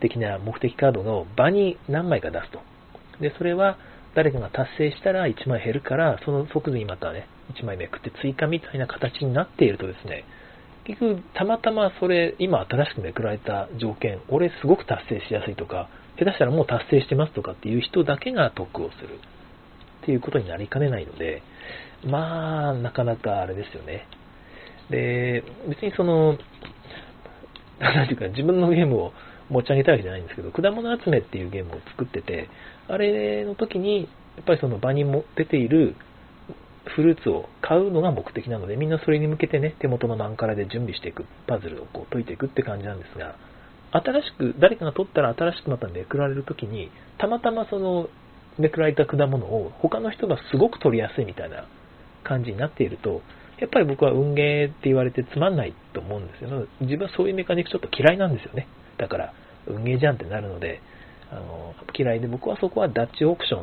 [0.00, 2.60] 的な目的カードの場に何枚か出すと。
[3.20, 3.76] で、それは
[4.14, 10.24] 誰かが達成したら1枚減るから、その即座にまたね、1枚めくって追加みたいな形になっているとですね、
[10.84, 19.18] 結局、たまたまそれ、今新しくめくられた条件、俺すごく達成しやすいとか、下手したらもう達成してますとかっていう人だけが得をする
[20.02, 21.42] っていうことになりかねないので、
[22.06, 24.06] まあ、なかなかあれですよね。
[24.90, 26.38] で、別にその、
[27.80, 29.12] なんていうか、自分のゲームを
[29.48, 32.48] 持ち上げたわけじゃないんですけど、果物集めっていうゲームを作ってて、
[32.88, 35.96] あれの時に、やっぱりその場にも出ている
[36.96, 43.36] フルーツを買うのが目的なので、みんなそれに向けてね、手元のマンカラで準備していく、パズルをこう解いていくって感じなんですが、
[43.92, 48.08] 新しく、誰かが取ったら新しくまためくられるときに、たまたまその
[48.58, 51.66] めくられた果物を他の人がすごく取りやすいみたいな
[52.22, 53.22] 感じになっていると、
[53.60, 56.66] やっぱり僕は運ゲーって言われてつまんないと思うんですよ。
[56.80, 58.66] 自分はそういうメカニックちょっと嫌いなんですよね。
[58.98, 59.32] だから、
[59.66, 60.80] 運ゲーじゃんってなるので、
[61.34, 63.58] あの嫌いで僕はそこはダッチオークショ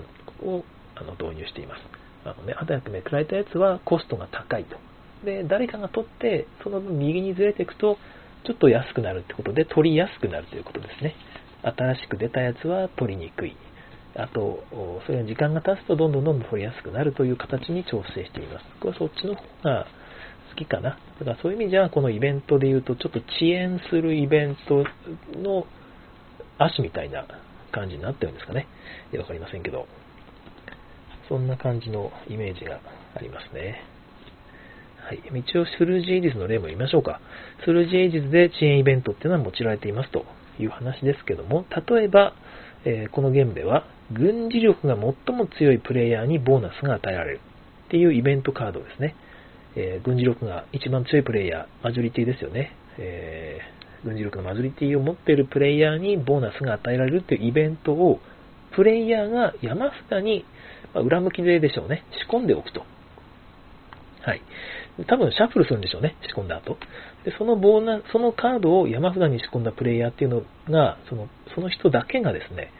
[0.45, 0.63] ンを
[0.95, 1.81] あの導入しています。
[2.25, 4.77] あのね、早くめくられたやつはコストが高いと。
[5.25, 7.97] で、誰かが取って、その分右にずれていくと、
[8.45, 11.15] ちょっと安くなるってことで、取りやすくなるということですね。
[11.63, 13.55] 新しく出たやつは取りにくい。
[14.15, 14.63] あと、
[15.05, 18.65] それが時間が経つとどんどんどんどん取りやすくなるという形に調整しています。
[18.79, 19.87] 僕はそっちの方が
[20.49, 20.97] 好きかな。
[21.19, 24.85] だからそういう意味じゃ、このイベントで言うと、ちょっと遅延するイベント
[25.39, 25.65] の
[26.57, 27.25] 足みたいな
[27.71, 28.67] 感じになってるんですかね。
[29.17, 29.87] わかりませんけど。
[31.27, 32.81] そんな感じのイメージが
[33.15, 33.81] ありますね。
[34.99, 35.21] はい。
[35.39, 37.21] 一応、スルージエイジズの例も言いましょうか。
[37.63, 40.25] スルージエイジズで遅延イベントっていうのは用いられていますと
[40.59, 42.33] いう話ですけども、例えば、
[42.83, 47.39] えー、このゲームでは、軍事力が最も強いプレイヤーにボーナスが与えられる
[47.87, 49.15] っていうイベントカードですね。
[49.75, 52.75] えー、軍事力が一番強いプレイヤー、マジョリティですよね。
[52.97, 58.19] えー、軍事力のマジョリティを持っているプレイヤーにボーナスが与えられるっていうイベントを、
[58.75, 60.45] プレイヤーが山札に、
[60.93, 62.85] まあ、裏向きででしょうね、仕込んでおくと。
[64.21, 64.41] はい。
[65.07, 66.77] 多分シャッフルするんでしょうね、仕込んだ後。
[67.23, 72.71] で、そのボーナそのカードを山札に仕込んだプレイヤーっていうのが、その、その人だけがですね、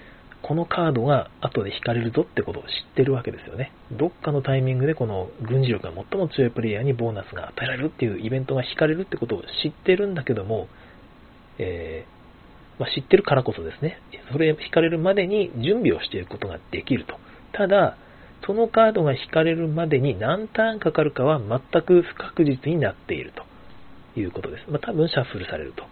[0.41, 3.71] このカードが後で引かれるぞってことを知ってるわけですよね。
[3.91, 10.67] どっかのタイミングでこの軍事力が最も強いプレイヤーにボーナスが与えられるっていうイベントが引かれるってことを知ってるんだけども、
[11.57, 13.99] えー、まあ、知ってるからこそですね、
[14.31, 17.15] それ引かれるまでに準備をしていくことができると。
[17.53, 17.97] ただ、
[18.45, 23.33] そのカードが引かれるまでに何ターンかかるかは全く不確実になっている
[24.13, 24.69] ということです。
[24.69, 25.83] まあ、多分シャッフルされると。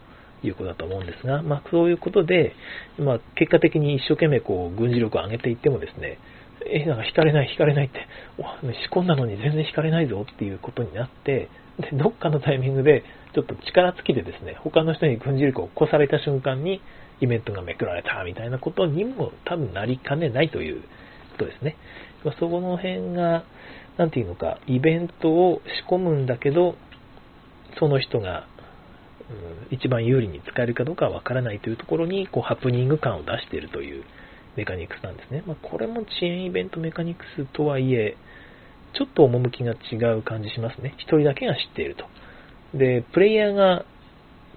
[0.42, 2.54] いうことだと思うんですが、まあ、そういうことで、
[2.98, 6.18] まあ、結果的に一生懸命こう軍事力を上げていってもですね、
[6.66, 8.08] え、なんか引かれない、引かれないって、
[8.88, 16.82] 仕込んだのに全然引かれないぞっていうことになって、で、どっかのタイミングで、ちょっと力尽きてですね、他の人に軍事力を起こされた瞬間に、
[17.22, 21.76] イベントがめくられたみたいなことにも多分なりかねないということですね。
[22.40, 23.44] そこの辺が、
[23.98, 26.76] なんていうのか、イベントを仕込むんだけど、
[27.78, 28.48] その人が
[29.70, 34.04] 一番有利に使えるかどうかはわからないというところに、こう、ハプニング感を出しているという
[34.56, 35.44] メカニクスなんですね。
[35.46, 38.18] まあ、これも遅延イベントメカニクスとはいえ、
[38.94, 40.96] ちょっと趣が違う感じしますね。
[40.98, 42.06] 一人だけが知っていると。
[42.74, 43.86] で、プレイヤーが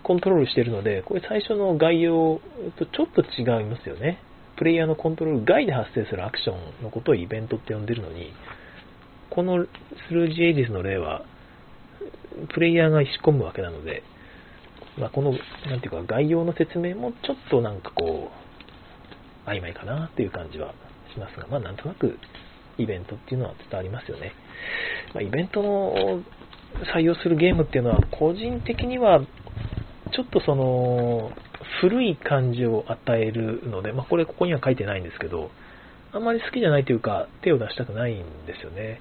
[0.03, 2.41] コントロールしてるので、これ最初の概要
[2.79, 4.19] とちょっと違いますよね。
[4.57, 8.33] プレイヤーのコントロール外で発生するアクションのことをイベントって呼んでるのに、
[9.31, 9.65] この
[10.09, 11.25] スルージエイジスの例は、
[12.53, 14.03] プレイヤーが仕込むわけなので、
[14.99, 15.33] まあ、この、
[15.67, 18.31] なんていうか、概要の説明もちょっとなんかこ
[19.47, 20.75] う、曖昧かなっていう感じは
[21.13, 22.19] しますが、まあ、なんとなく
[22.79, 24.33] イベントっていうのは伝わりますよね。
[25.15, 26.23] まあ、イベントの
[26.95, 29.21] 採用するゲームっていうのは、個人的には、
[30.13, 31.33] ちょっとその、
[31.81, 35.51] 古い感じを与えるので、まあ、これここには書いてないんですけど、
[36.13, 39.01] あんまり好きじゃないというか、手を出したくないんですよね。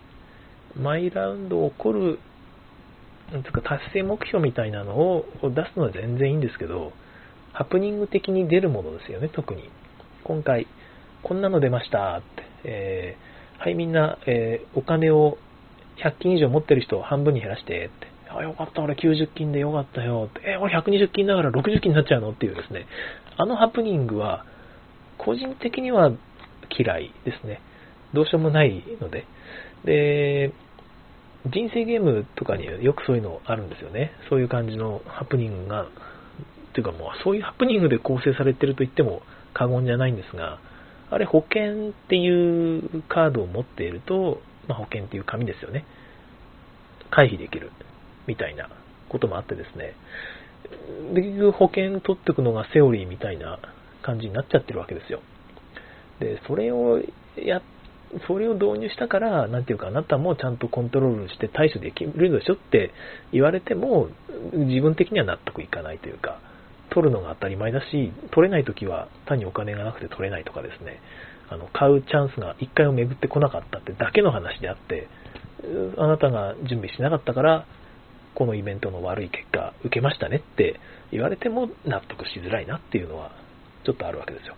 [0.79, 2.19] 毎ラウンド起こる
[3.31, 6.91] なんか達成目標みたいなのを出すのは全然いいんですけど、
[7.53, 9.69] ハプニング的に出るものですよね、特に。
[10.23, 10.67] 今回、
[11.23, 15.37] こんなの出ましたって、えー、はい、みんな、えー、お金を
[16.03, 22.31] 100金以上持ってる人を半分に減らしてって、あ、よかった、俺90金でよかったよって、え、俺120金だから60金になっちゃうの？
[22.31, 22.85] っていうですね、
[23.37, 24.45] あのハプニングは、
[25.17, 26.11] 個人的には
[26.77, 27.61] 嫌いですね。
[28.13, 29.25] どうしようもないので。
[29.85, 30.53] で、
[31.45, 34.11] 人生ゲームとかによくそういうのあるんですよね。
[34.29, 35.87] そういう感じのハプニングが、
[36.73, 39.21] というかもうそういうハプニングで構成されてると言っても
[39.53, 40.59] 過言じゃないんですが、
[41.09, 45.85] あれ保険っていうカードを持っていると、まあ、保険っていう紙ですよね。
[47.09, 47.71] 回避できる
[48.27, 48.69] みたいな
[49.09, 49.95] こともあってですね。
[51.13, 53.59] で、結局保険取っていくのがセオリーみたいな
[54.01, 55.21] 感じになっちゃってるわけですよ。
[56.19, 57.01] で、それを
[57.35, 57.61] や
[58.27, 62.91] それを導入したから、なんていうか、あなたもちゃんとコントロールして対処できるでしょって
[63.31, 64.09] 言われても、
[64.53, 66.39] 自分的には納得いかないというか、
[66.89, 70.99] 取るのが当たり前だし、取れないときは単にお金がなくて取れないとかですね、
[71.51, 75.09] あの買うチャンスが1回も巡ってこなかったってだけの話であって、
[75.97, 77.65] あなたが準備しなかったから、
[78.33, 80.79] このイベントの悪い結果受けましたねって
[81.11, 83.31] 言われても納得しづらいなっていうのは
[83.83, 84.55] ちょっとあるわけですよ。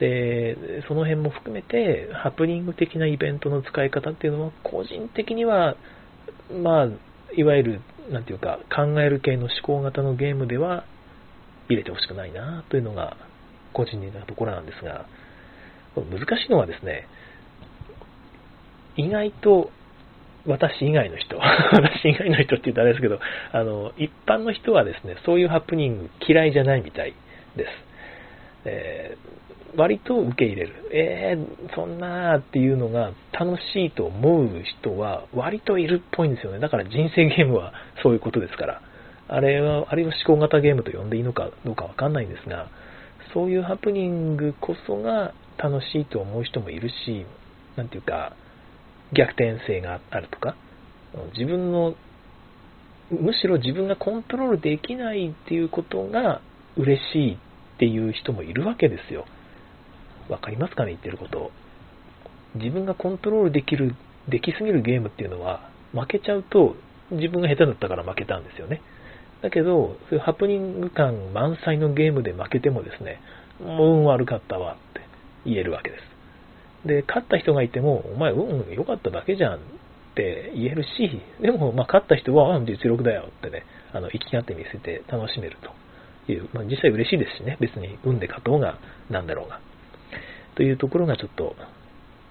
[0.00, 5.76] で、その辺も含めて、ハプニング的なイベントの使い方っていうのは、個人的には、
[6.62, 6.88] まあ、
[7.36, 10.84] いわゆる、なんていうか、考える系の思考型のゲームでは
[11.68, 13.16] 入れてほしくないなというのが、
[13.72, 15.06] 個人的なところなんですが、
[15.96, 17.06] 難しいのはですね、
[18.96, 19.70] 意外と
[20.46, 21.36] 私以外の人、
[21.72, 23.20] 私以外の人って言うとあれですけど、
[23.52, 27.14] あの、一般の人はですね、そういうハプニング嫌いじゃないみたい
[27.56, 27.70] です。
[28.64, 30.72] えー、割と受け入れる。
[30.92, 34.48] えー、そんなーっていうのが楽しいと思う
[34.80, 36.58] 人は割といるっぽいんですよね。
[36.58, 37.72] だから人生ゲームは
[38.02, 38.80] そういうことですから。
[39.30, 42.68] あれは、あれを思考型ゲームと呼んでいいのかどうかわかんないんですが、
[43.34, 47.26] そういうハプニングこそが楽しいと思う人もいるし、
[47.76, 48.34] なんていうか、
[49.12, 50.56] 逆転性があるとか、
[51.36, 51.94] 自分の、
[53.10, 56.42] むしろ自分がコントロールできないっていうことが
[56.76, 57.38] 嬉しいっ
[57.78, 59.24] ていう人もいるわけですよ。
[60.28, 61.50] わかりますかね言ってること。
[62.54, 63.94] 自分がコントロールできる、
[64.28, 66.76] できすぎるゲームっていうのは、負けちゃうと
[67.10, 68.82] 自分が下手だったから負けたんですよね。
[69.42, 73.20] だけど、そういうハプニング感満載のゲームで負けてもですね、
[73.60, 75.07] もう運悪かったわって
[75.44, 76.86] 言えるわけです。
[76.86, 79.58] で、勝った人がいても、お前、運良かっただけじゃんっ
[80.14, 80.88] て言えるし、
[81.40, 85.56] でも、まあ、勝った人は、うん、実力だよってね、あの、生きがって見せて楽しめる
[86.26, 88.78] という、まあ、実際嬉しいですしね、別に運で勝とうが、
[89.10, 89.60] なんだろうが。
[90.54, 91.54] というところがちょっと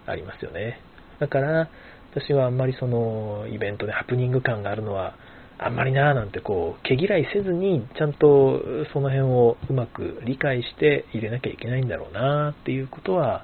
[0.06, 0.80] ありますよね。
[1.20, 1.70] だから、
[2.12, 5.16] 私はあんまりその、イベントでハプニング感があるのは、
[5.60, 8.62] あんまりなーなんてこう、毛嫌いせずに、ちゃんと
[8.94, 13.44] その辺をうまく理解して入れなきゃいけないんだろうなーっていうことは、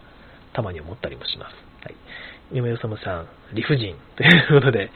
[0.54, 1.56] たまに思ったりもします。
[1.84, 1.96] はい。
[2.52, 4.92] 嫁よさむさん、理不尽ということで、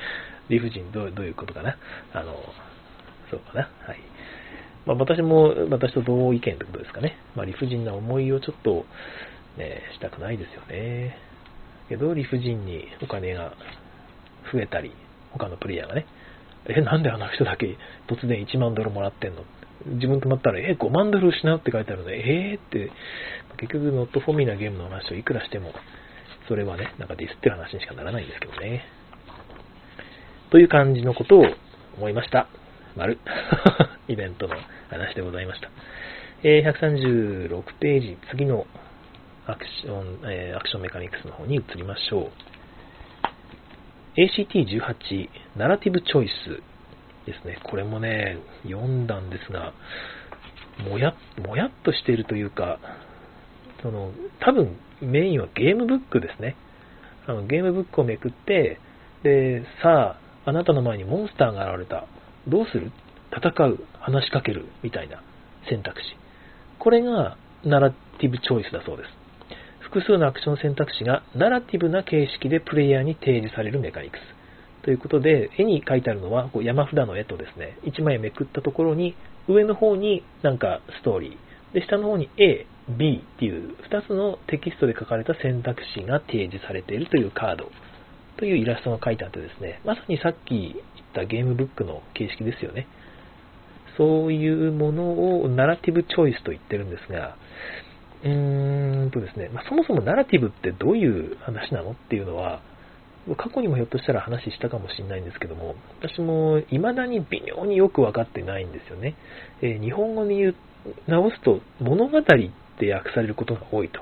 [0.49, 1.75] 理不尽どうどういうことかな？
[2.13, 2.36] あの、
[3.32, 3.62] そうかな？
[3.62, 3.99] はい。
[4.86, 7.17] まあ、私も、私と同意見ということですかね。
[7.36, 8.86] まあ、理不尽な思いをちょっと、
[9.58, 11.17] ね、したくないですよね。
[11.89, 13.53] けど、理不尽にお金が
[14.53, 14.93] 増えたり、
[15.32, 16.06] 他のプレイヤーがね、
[16.67, 17.77] え、なんであの人だけ
[18.08, 19.43] 突然1万ドルもらってんの？
[19.86, 22.60] 自分とまったら、え、5万ドル失うって書いてあるので、えー？
[22.60, 22.91] って、
[23.58, 25.71] 結局、ノットフォーミーなゲームの話をいくらしても、
[26.47, 28.84] それはね、なんかディスってる話にしかならないんですけどね。
[30.51, 31.43] という感じのことを
[31.97, 32.47] 思いました。
[32.95, 33.19] 丸。
[34.08, 34.56] イベントの
[34.89, 35.69] 話でございました。
[36.43, 38.65] えー、136ページ、次の
[39.45, 42.57] アクション、えー、アクションメカニクスの方に移りましょう。
[44.17, 47.60] ACT18、ナラティブチョイスですね。
[47.63, 49.73] これもね、読んだんですが、
[50.89, 51.13] もや、
[51.45, 52.80] もやっとしているというか、
[53.84, 56.56] その、多分メインはゲームブックですね。
[57.27, 58.80] あのゲームブックをめくって、
[59.21, 62.08] で、さあ、あなたの前にモンスターが現れた。
[62.47, 62.91] どうする？
[63.32, 65.21] 戦う話しかけるみたいな
[65.69, 66.06] 選択肢。
[66.80, 69.16] これがナラティブチョイスだそうです。
[69.88, 74.21] 複数のアクション選択肢がナラティブな形式でプレイヤーに提示されるメカニクス。
[74.84, 79.15] ということで、絵に書いてあるのはこう山札の絵とですね、1枚めくったところに、
[79.47, 87.71] 上の方になんかストーリー、で、下の方に A、B っていう2つのテキストで書かれた選択肢が提示されているというカード
[88.38, 90.76] というイラストが書いてあってですね、まさにさっき言っ
[91.13, 92.88] たゲームブックの形式ですよね。
[93.97, 97.36] そういうものをナラティブチョイスと言ってるんですが、
[98.23, 102.62] うーんとですね、まあ、そもそもナラティブってどういう話なのっていうのは、
[103.36, 109.15] 過去にもひょっとしたら話したかもしれないんですけども、私も未だに微妙によくわかってないんですよね。
[109.62, 110.56] えー、日本語に言う
[111.08, 113.99] 直すと物語って訳されることが多いと。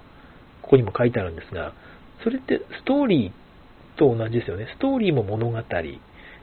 [0.61, 1.73] ここにも書いてあるんですが、
[2.23, 4.67] それってストーリーと同じですよね。
[4.77, 5.61] ストーリーも物語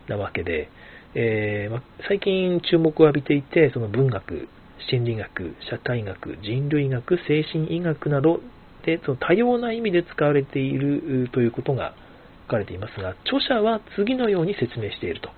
[0.08, 0.68] なわけで、
[1.14, 4.48] えー、ま、最近注目を浴びていて、その文学、
[4.90, 8.40] 心理学、社会学、人類学、精神医学など
[8.84, 11.94] で、その多様な意味で使われているということが
[12.46, 15.30] 書かれていますが、著者は次のように説明していると。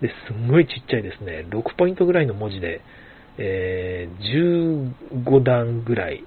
[0.00, 2.80] で、すんごいちっちゃいですね、6ポイントぐらいの文字で、
[3.38, 4.92] えー、
[5.22, 6.24] 15段ぐらい、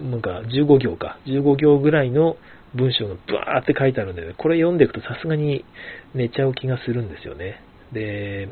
[0.00, 2.36] なんか15行か、15行ぐらいの
[2.74, 5.64] 文章がブワーって書いてあるんで、ね、これ読んでいくとさすがに
[6.14, 7.60] 寝ちゃう気がするんですよね。
[7.92, 8.48] で、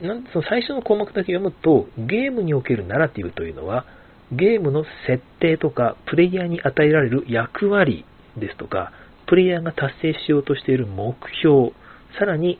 [0.00, 3.84] なんその最初の項目だけ読むと、ゲームにおけるナラティブというのは、
[4.32, 8.04] ゲームの設定とか、プレイヤーに与えられる役割
[8.36, 8.92] ですとか、
[9.26, 11.72] プレイヤーが達成しようとしている目標、
[12.18, 12.58] さらに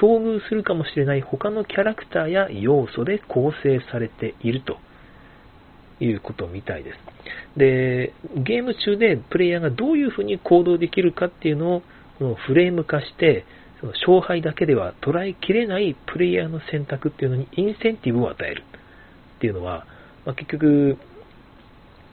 [0.00, 4.78] 遭遇するかもしれない他のキャラクターや要素で構成されていると
[6.00, 6.98] いうことみたいです。
[7.58, 11.82] で、ゲーム中でプレイヤーがどういうふうに行動できるかっていうの
[12.20, 13.44] をフレーム化して、
[13.80, 18.64] その勝敗だけでは捉えきれないプレイヤーの選択っていうのにインセンティブを与える
[19.36, 19.86] っていうのは、
[20.26, 20.98] まあ、結局、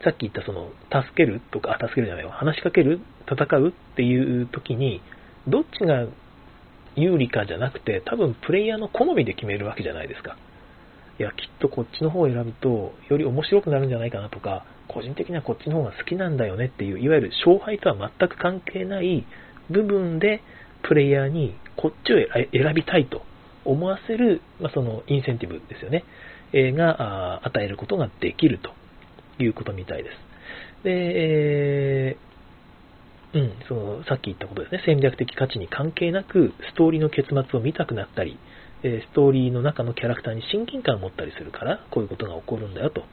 [0.03, 5.01] さっき言ったその、助けるとか、あ、助けるじゃないわ、話しかける、戦うっていう時に、
[5.47, 6.05] どっちが
[6.95, 10.37] 有利かじゃなくて、多分プレイヤーの好みで決めるわけじゃないですか。
[11.19, 19.25] いや、きっとこっちの方を選ぶと、より面白くなるんじゃないかなとか、個人的にはこっちの方が好きなんだよねっていう、いわゆる勝敗とは全く関係ない
[19.69, 20.41] 部分で、
[20.87, 22.17] プレイヤーにこっちを
[22.51, 23.23] 選びたいと
[23.65, 26.03] 思わせる、まあ、そのインセンティブですよね、
[26.53, 30.13] えー、が与えることができるということみたいです。
[30.83, 38.37] で、えー、うん、そのさっき言ったことですね、戦略的価値に関係なく、ストーリーの結末を見たくなったり、
[38.81, 43.03] ストーリーの中のキャラクターに親近感を持ったりするから、こういうことが起こるんだよと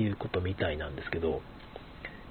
[0.00, 1.42] いうことみたいなんですけど、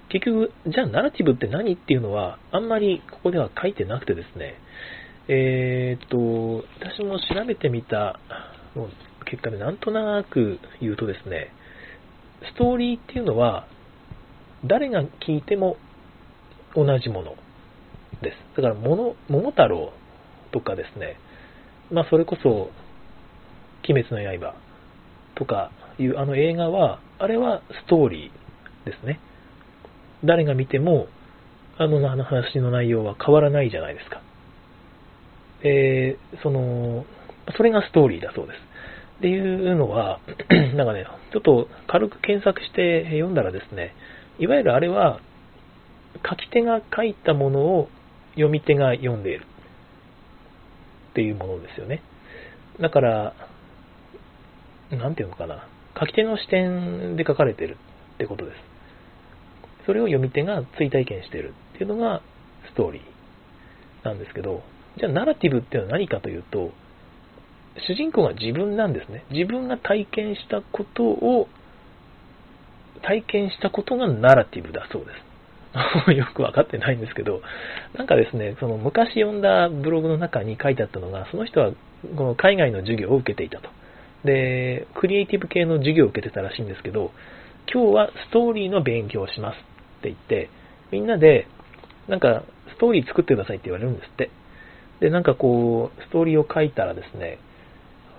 [0.10, 4.56] 結局、じゃあナラティブって何っていうのは、あんまりここでは書いてなくてですね、
[5.28, 8.20] えー、っと、私も調べてみた
[9.26, 11.52] 結果でなんとなく言うとですね、
[12.54, 13.68] ストーリーっていうのは、
[14.64, 15.78] 誰が聞いても
[16.76, 17.36] 同じもの
[18.22, 18.58] です。
[18.58, 19.94] だから、もの桃太郎
[20.52, 21.18] とかですね、
[21.92, 22.70] まあ、それこそ、
[23.88, 24.56] 鬼滅の刃
[25.36, 29.20] とかいうあの映画は、あれはストーリーですね。
[30.26, 31.08] 誰が見ても、
[31.78, 34.22] あの話の内容は変わらないじゃないですか。
[35.62, 37.06] えー、その、
[37.58, 38.60] それがストーリーだそうです。
[39.20, 40.20] っていうのは、
[40.76, 43.94] なんかね、ちょっと軽く検索して読んだらですね、
[44.40, 45.20] いわゆるあれは、
[46.30, 47.90] 書き手が書いたものを
[48.36, 49.46] 読み手が読んでいる
[51.12, 52.02] っていうものですよね。
[52.80, 53.34] だから、
[54.92, 55.68] なんていうのかな、
[56.00, 57.78] 書き手の視点で書かれてる
[58.16, 58.75] ってことです。
[59.86, 62.22] それを読み手が追体験しているっていうのが
[62.72, 64.64] ストーリーなんですけど、
[64.98, 66.72] じゃあナラティブっていうのは何かというと、
[67.88, 69.26] 主人公が自分なんですね。
[69.32, 71.48] 自分が体験したことを、
[73.02, 75.26] 体験したことがナラティブだそうです。
[76.16, 77.42] よくわかってないんですけど、
[77.96, 81.72] なんかですね、その昔読んだブログの中に書いてあったのが、その人は
[82.16, 83.70] この海外の授業を受けていたと。
[84.24, 87.12] で、クリエイティブ系の授業を受けてたらしいんですけど、
[87.72, 89.75] 今日はストーリーの勉強をします
[90.12, 90.50] って言って、
[90.92, 91.48] みんなで、
[92.08, 92.44] なんか、
[92.76, 94.30] ストーリー作ってくださいって言われるんですって。
[95.00, 97.40] で、なんかこう、ストーリーを書いたらですね、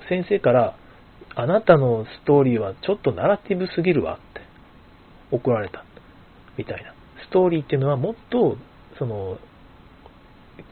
[0.09, 0.76] 先生から、
[1.34, 4.41] あなたのストーリーはちょっとナラティブすぎるわって
[5.30, 5.84] 怒られた。
[6.57, 6.95] みたいな。
[7.28, 8.57] ストーリーっていうのはもっと、
[8.99, 9.39] その、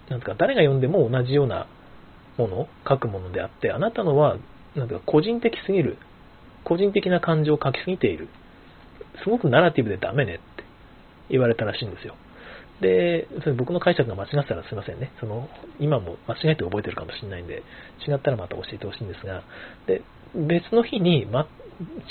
[0.09, 1.67] なんか誰が読んでも同じような
[2.39, 4.39] もの、書くものであって、あなたのは、
[4.75, 5.99] なんか個人的すぎる。
[6.65, 8.29] 個人的な感情を書きすぎている。
[9.23, 10.54] すごくナラティブでダメねっ
[11.29, 12.17] 言われたらしいんですよ。
[12.81, 15.13] で、それ僕の解釈が間違ってたらすいませんね。
[15.21, 15.49] その、
[15.79, 17.63] 今も間違えて覚えてるかもしれないんで、
[18.07, 19.43] 違ったらまた教えてほしいんですが、
[19.87, 20.03] で、
[20.35, 21.47] 別の日に、ま、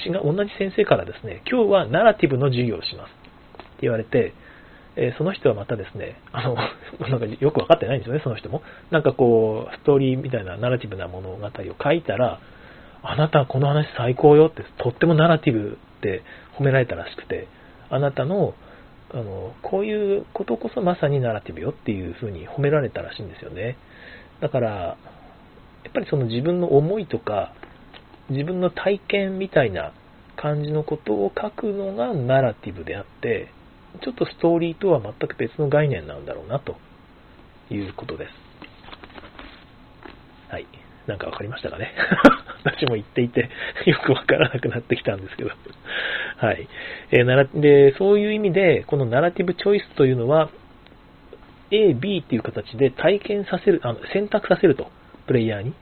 [0.05, 4.33] 違う、同じ先生からですね、今日はナラティブの授業をしますって言われて、
[4.95, 6.55] えー、その人はまたですね、あの、
[7.09, 8.61] なんかよくわかってないんですよね、その人も。
[8.91, 11.49] なんかこう、ストーリーみたいなナラティブな物語を
[11.83, 12.39] 書いたら、
[13.01, 16.23] あなたこの話最高よって、とってもナラティブって
[16.57, 17.47] 褒められたらしくて、
[17.89, 18.53] あなたの
[19.13, 23.77] あの、こういうことこそまさにナラティブよっていうふうに褒められたらしいんですよね。
[24.41, 24.69] だから、
[25.83, 27.53] やっぱりその自分の思いとか、
[28.29, 29.93] 自分の体験みたいな
[30.35, 33.51] 感じのことを書くのがナラティブであって、
[34.01, 36.77] ちょっとストーリーとは全く別の概念なんだろうなと
[37.69, 38.31] いうことです。
[40.51, 40.65] はい。
[41.05, 41.93] なんかわかりましたかね？
[42.63, 43.49] 私も言っていて
[43.85, 45.51] よくわからなくなってきたんですけど
[46.37, 46.67] はい。
[47.11, 50.49] えー、ならで、そういう意味で、このナラティブチョイスというのは、
[51.71, 54.87] A、B っていう形で体験させる、あの選択させると、
[55.27, 55.73] プレイヤーに。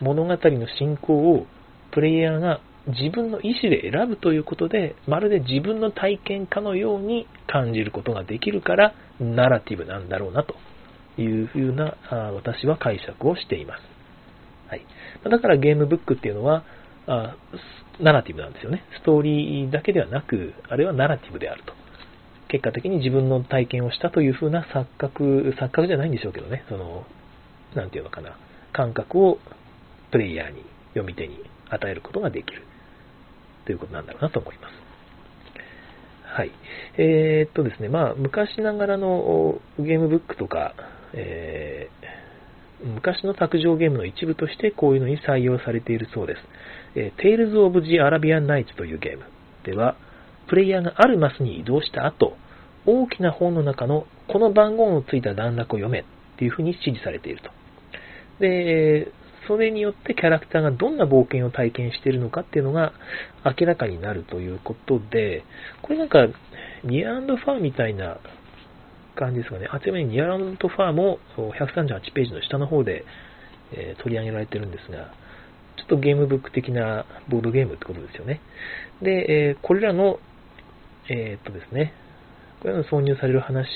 [0.00, 1.46] 物語の進行を
[1.90, 10.54] プレイヤーが自分の意思で選ぶということで、まるで自分の体験かのように感じることができるから、ナラティブなんだろうなと
[11.20, 11.96] いうふうな、
[12.34, 13.97] 私は解釈をしています。
[14.68, 14.86] はい。
[15.28, 16.64] だからゲームブックっていうのは、
[17.06, 17.36] あ
[18.00, 18.84] ナラティブなんですよね。
[19.00, 21.72] ストーリーだけではなく、あれはナラティブであると。
[22.48, 27.04] 結果的に自分の体験をしたというふうな錯覚、錯覚じゃないんでしょうけどね、その、
[27.74, 28.38] なんていうのかな、
[28.72, 29.38] 感覚を
[30.10, 30.64] プレイヤーに、
[30.94, 31.38] 読み手に
[31.68, 32.62] 与えることができる
[33.66, 34.88] ということなんだろうなと思います。
[36.24, 36.50] はい。
[36.96, 40.74] えー、っとですね、まあ、昔ながらのゲームブックとか、
[41.12, 41.88] え、
[42.82, 46.40] 昔の卓上ゲームの一部としてこういうのに採用されているそうです。
[46.94, 49.24] えー、Tales of the Arabian Nights というゲーム
[49.64, 49.96] では、
[50.48, 52.36] プレイヤーがあるマスに移動した後、
[52.86, 56.04] 大きな本の中のこの番号のついた段落を読めっ
[56.38, 57.50] ていうふうに指示されていると。
[58.40, 59.12] で、
[59.46, 62.92] それによってキャラクターがどんな冒険を体験しているのかっていうのが
[63.44, 65.44] 明らかになるということで、
[65.82, 66.26] これなんか、
[66.84, 68.18] ニアファーみたいな
[69.18, 69.68] 感じですかね。
[69.70, 73.04] あ、ちなみにニアランドファーも138ページの下の方で、
[73.72, 75.12] え、取り上げられてるんですが、
[75.76, 78.40] ちょっとゲームブック的なボードゲームってことですよね。
[79.02, 80.18] で、え、これらの、
[81.08, 81.92] えー、っとですね、
[82.60, 83.68] これらの挿入される話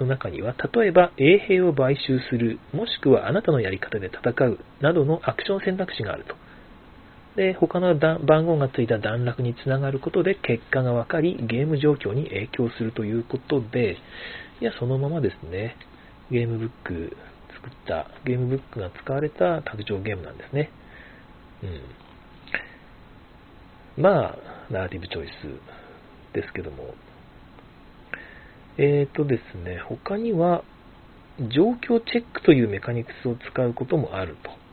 [0.00, 6.36] の中には、例えば衛兵を買収する、もしくはあなたのやり方で戦う、などのアクション選択肢があると。
[7.36, 13.96] で、他の番号がついた段落につながることで結果が分かり、ゲーム状況に影響するということで、
[14.60, 15.76] いや、そのままですね、
[16.30, 17.16] ゲームブック
[17.54, 20.70] 作った、ゲームブックが使われた卓上ゲームなんですね。
[23.96, 24.02] うん。
[24.02, 24.38] まあ、
[24.70, 26.94] ナラティブチョイスですけども、
[28.76, 30.62] えーとですね、他には、
[31.52, 34.63] 状況チェックというメカニクスを使うこともあると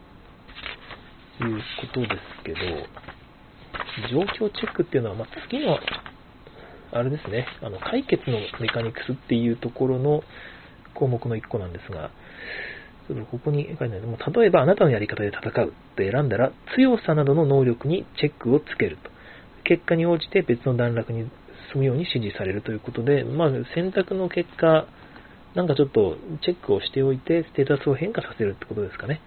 [1.47, 2.57] いうことですけど、
[4.09, 5.77] 状況チェックっていうのは、ま、次の、
[6.93, 10.23] あれですね、あの解決のメカニクスっていうところの
[10.93, 12.11] 項目の1個なんですが、
[13.07, 19.09] ちょっとここに書いてないもう例えばあなたのやり方で戦うって選んだら、強さなどの能力にチェックをつけると。
[19.63, 21.29] 結果に応じて別の段落に
[21.71, 24.87] 進むように指示されるということで、まあ、選択の結果、
[25.55, 29.21] なんかちょっとチェックをしておいて、ステータスを変化させるってことですかね。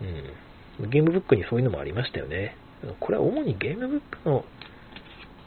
[0.00, 0.45] うん。
[0.80, 2.56] ゲームブックにそういうのもありましたよね。
[3.00, 4.44] これは主にゲームブックの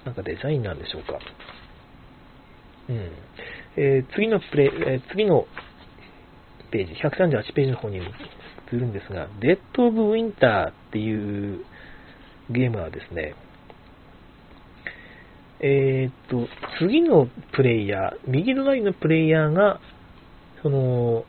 [0.05, 1.19] なんかデザインなんでしょうか。
[2.89, 3.11] うん。
[3.77, 5.45] えー、次のプレイ、えー、次の
[6.71, 8.01] ページ、138ページの方に移
[8.71, 11.65] るんですが、デッド・オブ・ウィンターっていう
[12.49, 13.35] ゲームはですね、
[15.61, 16.47] えー、っと、
[16.79, 19.79] 次のプレイヤー、右隣のプレイヤーが、
[20.63, 21.25] その、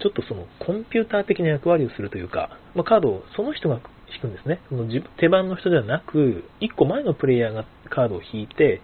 [0.00, 3.80] ちょっとそのコンピューター的な役割をするというか、まあ、カードをその人が
[4.14, 4.60] 引くんですね。
[4.68, 4.86] その
[5.18, 8.80] 手番の人ではなく、1個前のプレイヤーがカードを引いて、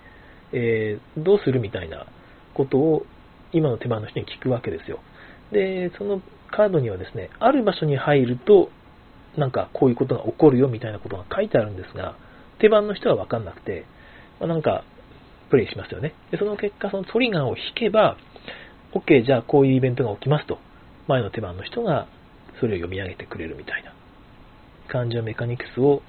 [0.53, 2.07] えー、どうするみたいな
[2.55, 3.07] ことを
[3.53, 4.99] 今の手番の人に聞くわけですよ。
[5.53, 8.71] で、そのカードにはですね、ある場所に入ると、
[9.37, 12.17] なんかこういうことが起こるよみたいなことが書いてあるんですが、
[12.61, 13.85] 手番の人はわかんなくて、
[14.41, 14.85] まあ、なんか、
[15.51, 16.15] プレイしますよね。
[16.31, 18.17] で、その結果、そのトリガーを引けば、
[18.93, 20.59] OK、じゃあこういうイベントが起きますと、
[21.09, 22.07] 前の手番の人が
[22.61, 23.93] それを読み上げてくれるみたいな
[24.91, 26.03] 感じのメカニクスを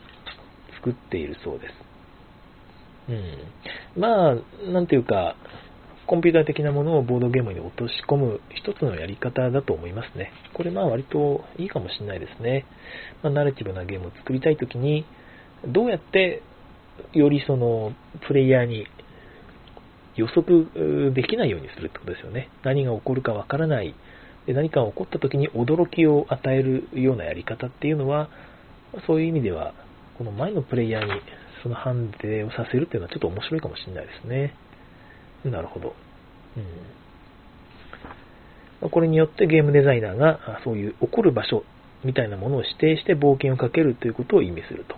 [0.77, 1.73] 作っているそうです。
[3.09, 3.13] う
[3.99, 4.01] ん。
[4.01, 4.35] まあ、
[4.71, 5.35] なんていうか、
[6.07, 10.31] コンピューター的なものをボードゲームに落とし込む一つのやり方だと思いますね。
[10.53, 12.65] これまあ割といいかもしれないですね。
[13.23, 15.05] まあ、ナレティブなゲームを作りたいときに、
[15.67, 16.43] どうやって
[17.13, 17.93] よりその
[18.27, 18.85] プレイヤーに
[20.15, 22.49] 予測できないようにするってことですよね。
[22.63, 23.95] 何が起こるかわからない。
[24.53, 28.29] 何か起こった時に驚きを与えるようなやり方っていうのは、
[29.07, 29.73] そういう意味では、
[30.17, 31.11] この前のプレイヤーに
[31.63, 34.53] その判定をさせるっていうのはちょっと面白いかもしれないですね。
[35.43, 35.95] なるほど。
[38.81, 41.63] うん、これによってゲームデザイナーがそういう起こる場所
[42.03, 44.95] みたいなものを指定して冒険をかけるということを意味すると。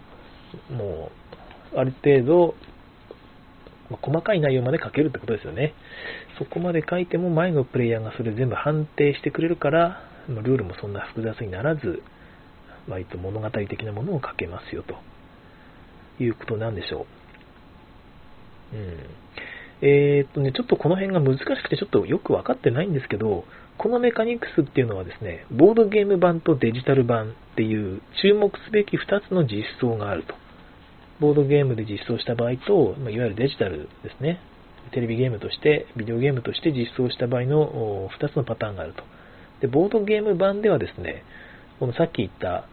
[0.74, 1.12] も
[1.74, 2.56] うある程度、
[3.90, 5.74] 細かい内容まで書けるってことですよね。
[6.38, 12.02] そこまで書いても前のプレイヤーがそれ全部判定してくれるから、ルールもそんな複雑にならず、
[12.88, 14.96] 割と物語的なものを書けますよと
[16.24, 17.06] いうことなんでしょ
[18.74, 18.76] う。
[18.76, 18.98] うん。
[19.82, 23.46] えー、っとね、ちょっとこの辺が難しくてちょっとよくわかってないんですけど、
[23.78, 30.34] このメカニクスっていうのはですね、ボードゲーム版とデジタル版っていう注目すべき2つの実装があると。
[31.20, 34.40] ボードゲームで実装した場合と、まいわゆるデジタルですね、
[34.92, 39.04] テレビゲームとして、ビデオゲームとして実装した場合の2つのパターンがあると。
[39.62, 41.24] で、ボードゲーム版ではですね、
[41.80, 42.68] このさっき言った、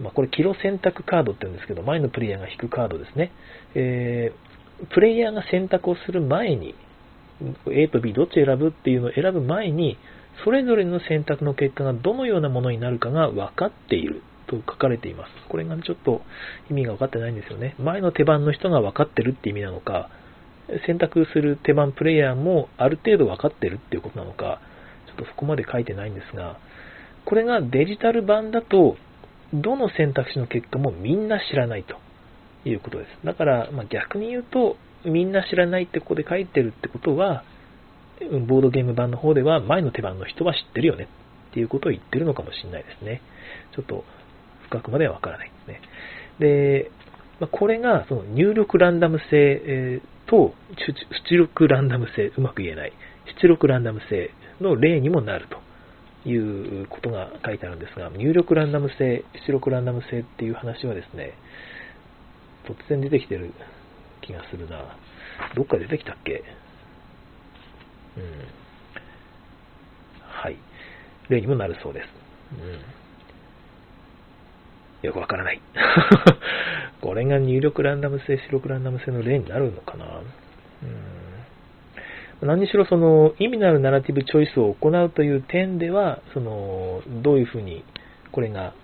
[0.00, 3.30] まあ、これ、キロ選択カードって言うんですけど、前のプレイヤーが引くカードですね。
[3.74, 6.74] えー、プレイヤーが選択をする前に、
[7.70, 9.98] A と B どっち選ぶっていうのを選ぶ前に、
[10.44, 14.22] それぞれの選択の結果がどのようなものになるかが分かっている
[14.60, 15.30] と書かれています。
[15.48, 16.22] これがちょっと
[16.70, 17.74] 意味が分かってないんですよね。
[17.78, 20.10] 前の手番の人が分かってるって意味なのか、
[20.86, 24.60] 選択する手番プレイヤーもある程度分かってるっていうことなのか、
[25.06, 26.58] ちょっとそこまで書いてないんですが、
[27.24, 28.96] これがデジタル版だと、
[29.54, 31.96] どの選択肢の結果もみんな知らないと
[32.68, 33.26] いうことです。
[33.26, 37.44] だから、ま、逆に言うと、みんな知らないってここで書いてるってことは、
[38.46, 41.08] ボードゲーム版の方では前の手番の人は知ってるよね
[41.50, 43.20] っていうことを言ってるのかもしれないですね。
[43.74, 44.04] ちょっと
[44.72, 45.80] 深くまではわからないですね。
[46.40, 46.90] で、
[47.40, 50.54] まあ、これがその入力ランダム性と
[51.28, 52.92] 出力ランダム性、うまく言えない、
[53.42, 56.34] 出力ランダム性の例にもなるとい
[56.82, 61.34] うことが書いてあるんですが、入力ランダム性、出力ランダム性っていう話はですね、
[62.64, 63.52] 突然出てきてる
[64.22, 64.96] 気がするな。
[65.54, 66.44] どっか出てきたっけ
[68.16, 68.22] うん。
[70.20, 70.56] はい。
[71.28, 72.06] 例にもなるそうです。
[72.52, 73.01] うん。
[75.02, 75.60] よくわからない。
[77.00, 80.04] これが入力ランダム性、出力ランダム性の例になるのかな？
[82.42, 82.46] うん。
[82.48, 87.84] 何にしろその意味のあるナラティブチョイスを行うという点では、その、どういうふうに
[88.32, 88.74] これが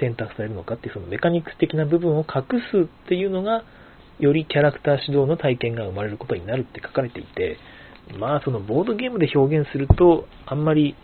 [0.00, 3.64] 選択されるのかっていうそのメカニクス的な部分を隠すっていうのが、
[4.18, 7.56] よりキャラクター指導の体験が生まれることになるって書かれていて、
[8.18, 10.96] まあそのボードゲームで表現すると、あんまり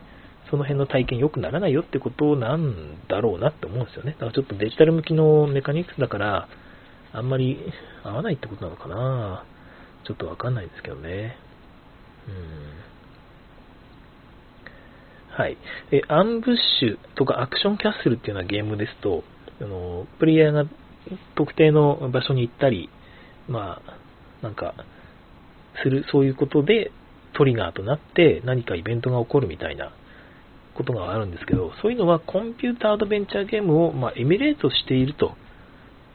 [0.54, 4.12] その辺の体験良くならないよってことなんだろうなって思うんですよね。
[4.12, 6.48] だからちょっとデジタル向きのメカニクスだから、
[7.12, 7.58] あんまり
[8.04, 9.44] 合わないってことなのかな
[10.06, 11.36] ちょっとわかんないですけどね。
[12.28, 12.34] うん。
[15.36, 15.58] はい。
[15.90, 19.24] え、アンブッシュとかアクションキャッスルっていうようなゲームですと、
[19.60, 20.64] あの、プレイヤーが
[21.34, 22.88] 特定の場所に行ったり、
[23.48, 23.98] まあ、
[24.40, 24.74] なんか、
[25.82, 26.92] する、そういうことで
[27.32, 29.92] トリガーとなって何かイベントが起こるみたいな
[30.74, 35.32] ことがあるんですけど、そういうのはコンピューターアドベンチャーゲームを、ま、エミュレートしていると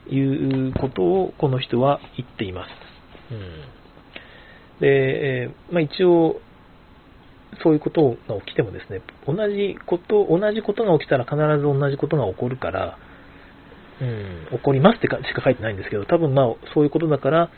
[0.09, 2.69] いうことをこの人は言っています。
[3.31, 3.39] うん、
[4.81, 6.41] でえ、まあ、一応、
[7.63, 12.97] そういうことが起きてもですね、同じこと、同じことが起きたら必ず同じことが起こるから、
[14.01, 17.49] うん、起こりますってしか書いてないんですけど、多分まあそういうことだから、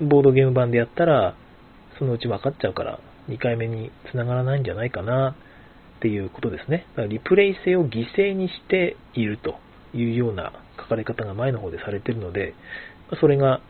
[0.00, 1.34] ボードゲーム版でやったら、
[1.98, 2.98] そのうち分かっちゃうから、
[3.28, 5.36] 2回目に繋がらないんじゃないかな
[6.02, 6.86] っていうことですね。
[6.90, 9.54] だからリプレイ性を犠牲にしていると
[9.96, 12.54] いうような書かれ方が前の方でされているので、
[13.20, 13.60] それが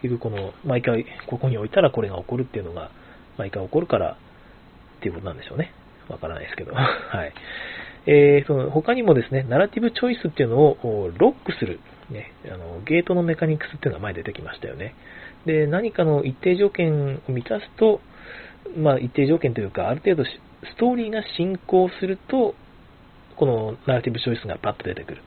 [0.00, 2.90] 結局この毎回ここに置いたらこれが起こるっていうのが
[3.36, 5.74] 毎回起こるからっていうことなんでしょうね。
[6.08, 6.72] わからないですけど。
[6.72, 7.32] はい。
[8.06, 11.78] えー、その他にもですね、ナラティブチョイスっていうのをロックする、
[12.08, 14.94] ね、あのゲートのメカニクスっていうのが前出てきましたよね。
[15.44, 18.00] で、何かの一定条件を満たすと、
[18.78, 20.24] まあ一定条件というか、ある程度
[20.64, 22.54] ストーリーが進行すると、
[23.36, 25.22] このナラティブチョイスがパッと出てくる。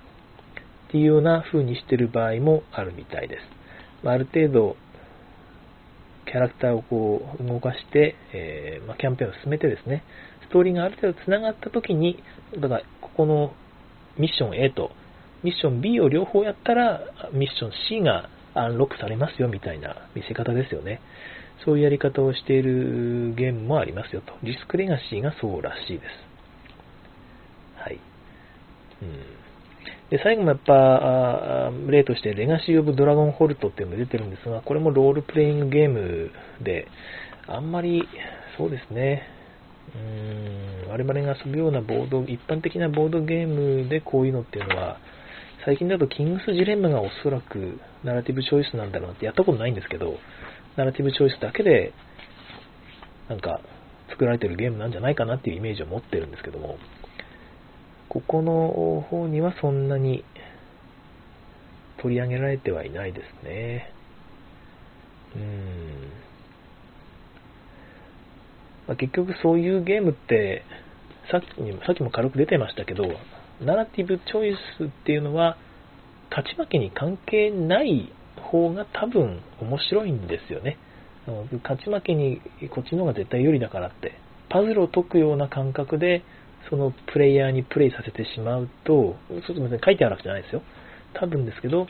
[0.88, 3.42] っていうような風にしてる場合もあるみたいです。
[4.04, 4.78] まあ、る程度、
[6.26, 10.04] キャラクターをこう動かして、えー、まあ、キャンペーンを進めてですね、
[10.48, 12.24] ストーリーがある程度繋がった時に、
[12.60, 13.54] だからここの
[14.18, 14.92] ミッション A と
[15.46, 21.02] ミッション B を両方やったら、ミッション C がアンロックされますよみたいな見せ方ですよね。
[21.64, 24.34] そういうやり方をしているゲームもありますよと。
[24.44, 26.06] リスクレガシーがそうらしいです。
[27.78, 28.00] はい。
[29.02, 29.12] うん、
[30.10, 36.32] で最後もやっぱ、例としてレガシー・オブ・ドラゴン・ホルトっていうのが出てるんですが、これもロールプレイングゲーム
[36.62, 36.88] で、
[37.48, 38.04] あんまり、
[38.58, 39.24] そうですね、
[39.94, 45.00] うーん我々が遊ぶようなボード、一般的なボードゲームでこういうのっていうのは、
[45.66, 50.18] 最近だとキングスジレンマがおそらくナラティブチョイスなんだろうなってやったことないんですけど、
[50.78, 51.94] ナラティブチョイスだけで、
[53.30, 53.62] なんか、
[54.10, 56.78] 作られてるゲームなんじゃないかなっていうイメージを持ってるんですけども、
[58.10, 60.24] ここの方にはそんなに
[62.02, 63.92] 取り上げられてはいないですね。
[65.36, 66.12] うん。
[68.88, 70.64] まあ、結局そういうゲームって、
[71.32, 73.04] さっきにさっきも軽く出てましたけど、
[73.62, 75.58] ナラティブチョイスっていうのは、
[76.30, 78.14] 勝ち負けに関係ない
[78.52, 80.78] 方が多分面白いんですよね。
[81.64, 84.14] 勝ち負けにこっちの方が絶対有利だからって、
[84.50, 86.24] パズルを解くような感覚で、
[86.70, 89.16] そのプレイヤーにプレイさせてしまうと、
[89.48, 90.62] そう別に書いてあるわけじゃないですよ。
[91.14, 91.88] 多分ですけど、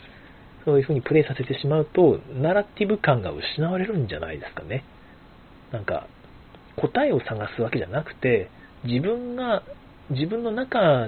[0.63, 4.83] そういう風にプレイさせてしまうと、ナラティブ感が失われるんじゃないですかね。
[5.71, 6.07] なんか、
[6.75, 8.49] 答えを探すわけじゃなくて、
[8.83, 9.63] 自分が、
[10.09, 11.07] 自分の中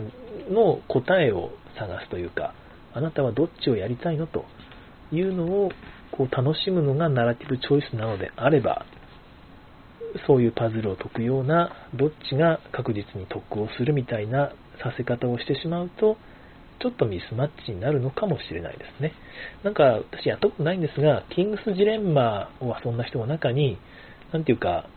[0.49, 2.53] の答えを探すというか、
[2.93, 4.45] あなたはどっちをやりたいのと
[5.11, 5.71] いうのを
[6.11, 8.85] こう楽しむのがナラティブチョイスなのであれば、
[10.25, 14.51] そういうパズルを解くような、どっちが確実に得をするみたいな
[14.81, 16.17] させ方をしてしまうと、
[16.79, 19.13] ちょっとミスマッチになるのかもしれないですね。
[19.63, 23.77] なんか、私やったことないんですが、キングスジレンマを遊んだ人の中に、
[24.31, 24.87] なんていうか、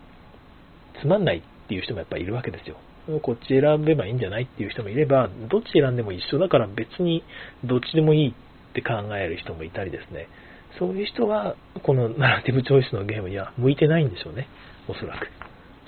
[1.00, 2.76] つまんないっていう人もやっぱりいるわけですよ。
[3.22, 7.24] こっち選べばいいんじゃないっていう人もいれば、どっち選んでも一緒だから別に
[7.64, 8.34] どっちでもいい
[8.70, 10.28] って考える人もいたりですね。
[10.78, 14.48] そういう人は、このナラティブチョイスのゲームには向いてないんでしょうね。
[14.88, 15.28] おそらく。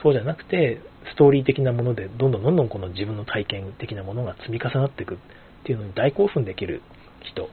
[0.03, 0.81] そうじゃなくて、
[1.13, 5.19] ストーリー的なもので、どんどんどんどんこの自分の体験的なものが積み重なっていくっ
[5.65, 6.83] ていうのに大興奮できる
[7.23, 7.49] 人、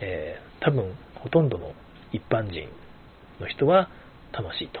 [0.00, 1.72] えー、多分、ほとんどの
[2.12, 2.68] 一般人
[3.40, 3.88] の人は
[4.32, 4.80] 楽しいと。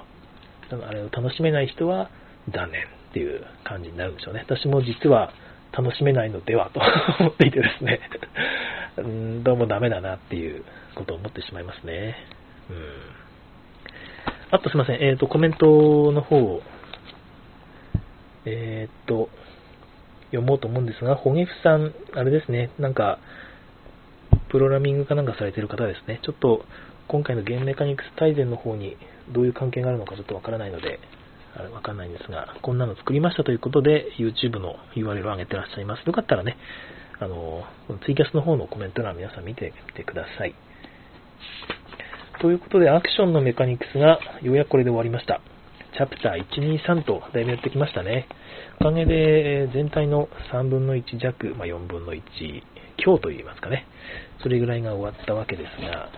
[0.86, 2.10] あれを楽しめない人は
[2.52, 4.44] 残念っていう感じになるんでしょうね。
[4.46, 5.32] 私も実は
[5.76, 6.80] 楽しめないのではと
[7.20, 8.00] 思っていてですね
[8.98, 10.64] うんどうもダメだなっていう
[10.94, 12.16] ことを思ってしまいますね。
[12.70, 13.16] うん。
[14.50, 16.62] あとすいません、えっ、ー、と、コメントの方を、
[18.44, 19.28] えっ、ー、と、
[20.26, 23.18] 読もうと思うんですが、ホゲフさん、あれですね、なんか、
[24.48, 26.20] プログラミングかなんかされてる方ですね。
[26.22, 26.64] ちょっと、
[27.08, 28.96] 今回のゲームメカニクス大全の方に
[29.30, 31.00] どういう関係があるのかちょっとわからないので、
[31.58, 36.04] あれわかんないんですが、こんなの作りましたということで、YouTube の URL を上げてらっしゃいます。
[36.06, 36.56] よかったらね、
[37.18, 37.64] あの、
[38.04, 40.54] ツイキャスの方のコメント欄皆さん見てみてください。
[42.40, 45.40] ということで、アクションのメカニクスがようやくこれで終わりました。
[45.96, 48.28] チャプター123とだいぶやってきましたね。
[48.80, 52.22] おかげで全体の3分の1弱、まあ、4分の1
[52.98, 53.86] 強といいますかね。
[54.42, 56.10] それぐらいが終わったわけですが、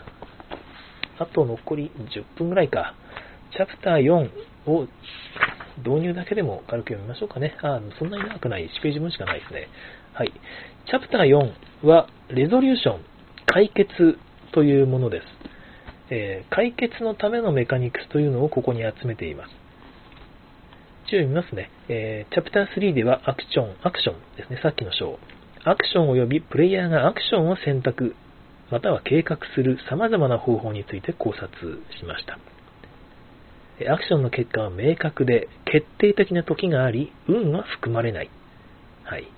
[1.20, 2.94] あと残り10分ぐらいか。
[3.52, 4.30] チャプター4
[4.66, 4.86] を
[5.78, 7.56] 導入だけでも軽く読みましょうかね。
[7.62, 8.68] あ、そんなに長くない。
[8.68, 9.68] 1ページ分しかないですね。
[10.12, 10.32] はい。
[10.86, 13.00] チャプター4は、レゾリューション、
[13.46, 14.18] 解決
[14.52, 15.24] というものです。
[16.10, 19.50] えー、解決のためのメカニクスというのをここに集めています。
[21.06, 21.70] 一応読みますね。
[21.88, 24.60] えー、チャプター3ではアクション、アクションですね。
[24.62, 25.18] さっきの章。
[25.64, 28.14] アクション及びプレイヤーがアクションを選択、
[28.70, 31.48] または計画する様々な方法について考察
[31.98, 32.38] しました。
[33.86, 38.30] アクションの結果は明確で決定的な時があり、運は含まれない。
[39.04, 39.28] はい。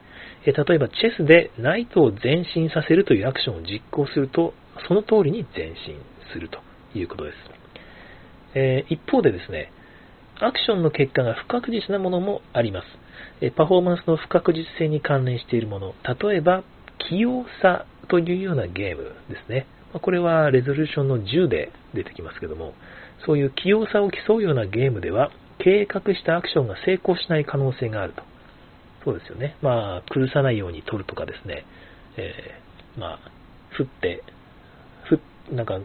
[0.47, 4.55] 例えば、チェスでナイトを前進させるというアクションを実行すると、
[4.89, 6.01] その通りに前進
[6.33, 6.59] すると
[6.95, 7.37] いうことです。
[8.55, 9.71] えー、一方でですね、
[10.41, 12.87] アクションの結果が不確実なものもあります。
[13.43, 16.63] えパフォーマンスの不確実性に関連しているもの、例えば、
[16.99, 19.67] 器用さというようなゲームですね。
[19.93, 22.75] これはレゾリューションの10で出てきますけども、
[23.27, 28.23] そういう器用さを競うようなゲームでは、計画したアクションが成功しない可能性があると。
[29.05, 29.57] そうですよね。
[29.63, 31.65] まあ、崩さないように取るとかですね。
[32.17, 33.19] えー、まあ、
[33.71, 34.23] 振って、
[35.05, 35.21] ふ、
[35.55, 35.79] なんか、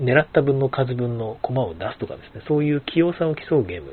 [0.00, 2.42] 狙った分の数分の駒を出すとかですね。
[2.48, 3.92] そういう器用さを競うゲーム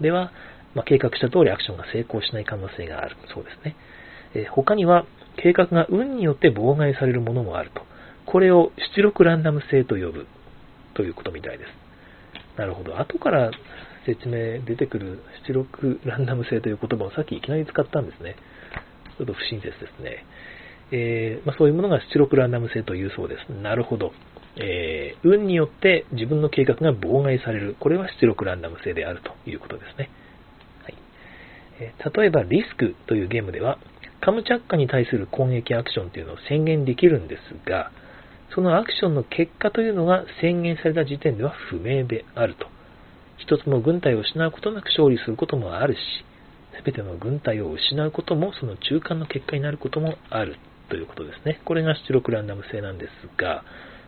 [0.00, 0.30] では、
[0.74, 3.16] まあ、計画した通りアクションが成功しない可能性がある。
[3.34, 3.76] そうですね。
[4.34, 5.06] えー、他には、
[5.36, 7.82] 計画が運によって妨害されるものもあると。
[8.26, 10.26] これを出力ランダム性と呼ぶ。
[10.94, 11.68] ということみたいです。
[12.58, 12.98] なるほど。
[12.98, 13.50] 後から
[14.06, 18.36] 説明出てくる出力ランダム性という言葉をさっきいきなり使ったんですね。
[19.18, 20.24] ちょっと不親切ですね。
[20.92, 23.52] えー、まあ、そういうものが出力ランダム性というそうです。
[23.52, 24.12] なるほど。
[24.56, 27.76] えー、運によって自分の計画が妨害される。
[27.80, 30.10] これは出力ランダム性であるということですね。
[30.82, 30.94] はい
[31.80, 33.78] えー、例えば、リスクというゲームでは、
[34.20, 37.90] カムチャッカに対する攻撃アクションというのを宣言できるんですが、
[38.54, 42.66] そのアクションの結果というのが宣言された時点では不明であると。
[43.38, 45.98] 一つも軍隊を失うことなく勝利することもあるし、
[46.76, 50.56] すべての軍隊を失うこともその中間の結果になることもある
[50.88, 51.60] ということですね。
[51.64, 53.64] これが出力ランダム性なんですが、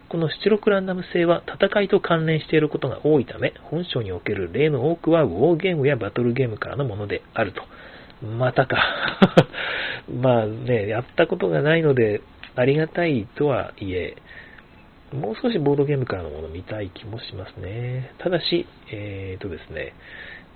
[0.08, 7.62] この出力ランダム性は戦いと関連していることが多いため、本書における例の多くはウォーゲームやバトルゲームからのものであると。
[8.24, 8.76] またか。
[10.08, 12.20] まあね、やったことがないので、
[12.56, 14.16] ありがたいとはいえ、
[15.12, 18.12] もう少しボードゲームからのものを見たい気もしますね。
[18.18, 19.94] ただし、えーとですね、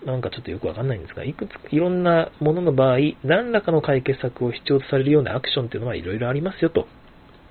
[0.05, 6.87] なんかちょっとよくわかんないんですが、いくついろんなものの場合、何らかの解決策を必要とされるようなアクションっていうのはいろいろありますよと。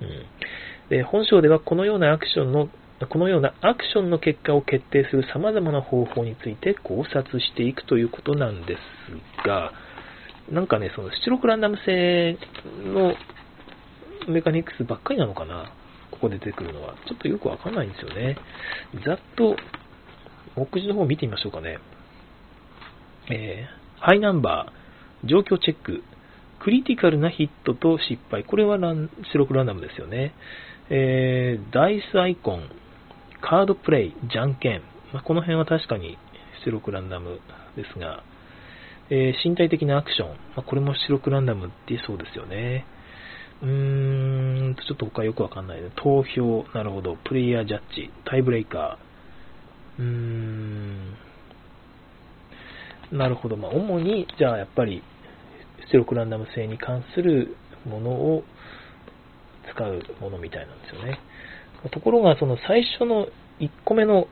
[0.00, 2.68] うん、で本書ではこのようなアクションの
[3.06, 9.72] このようなアクションの結果を決定する様々な方法について考察していくということなんですが、
[10.50, 12.38] なんかね、その出力ランダム性
[12.84, 13.14] の
[14.26, 15.72] メカニクスばっかりなのかな？
[16.10, 16.94] ここで出てくるのは。
[17.06, 18.36] ちょっとよくわかんないんですよね。
[19.04, 19.56] ざっと、
[20.56, 21.78] 目次の方見てみましょうかね。
[23.30, 26.02] えー、ハイナンバー、状況チェック、
[26.60, 28.42] クリティカルなヒットと失敗。
[28.42, 30.32] これはラン出力ランダムですよね。
[30.90, 32.70] えー、ダイスアイコン、
[33.42, 34.82] カードプレイ、じゃんけん。
[35.12, 36.16] まあ、この辺は確かに
[36.64, 37.40] 出力ランダム
[37.76, 38.24] ですが、
[39.10, 40.28] えー、身体的なアクション。
[40.28, 42.86] まあ、これも出力ランダムってそうですよね。
[43.62, 45.90] うーんと、ちょっと他よくわかんないね。
[45.96, 47.16] 投票、なるほど。
[47.24, 50.02] プレイヤージャッジ、タイブレイカー。
[50.02, 51.16] うーん。
[53.12, 53.56] なるほど。
[53.56, 55.02] まあ、主に、じゃあやっぱり、
[55.90, 57.56] 出力ランダム性に関する
[57.86, 58.44] ものを
[59.72, 61.18] 使うものみたいなんですよね。
[61.90, 63.26] ところが、その最初の
[63.60, 64.26] 1個目の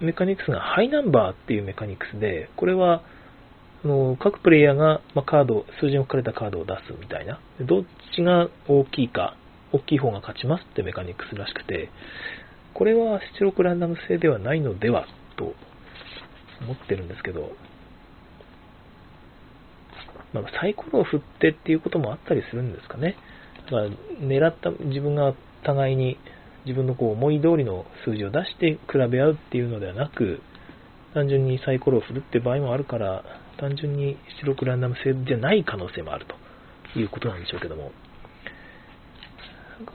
[0.00, 3.02] メカニクスがハイナンバーっていうメカニクスで、これは、
[3.84, 7.84] の各プレイヤーが、まカード、数字の書かれたカードを出すみたいな、どっ
[8.16, 9.36] ちが大きいか、
[9.72, 11.90] 大きい方が勝ちますってメカニクスらしくて、
[12.74, 15.06] これは出力ランダム性ではないのでは
[15.36, 15.54] と
[16.62, 17.52] 思ってるんですけど、
[20.32, 23.16] まあ、サイコロを振ってっていうこともあったりするんですかね。
[23.66, 23.88] だから
[24.20, 26.18] 狙った自分が互いに
[26.66, 30.40] 自分のこう思い通りの数字を出して比べ合うっていうのではなく、
[31.14, 33.24] 単純にサイコロを振るって場合もあるから、
[33.58, 36.26] 単純に出力ランダム性じゃない可能性もある
[36.92, 37.92] ということなんでしょうけども、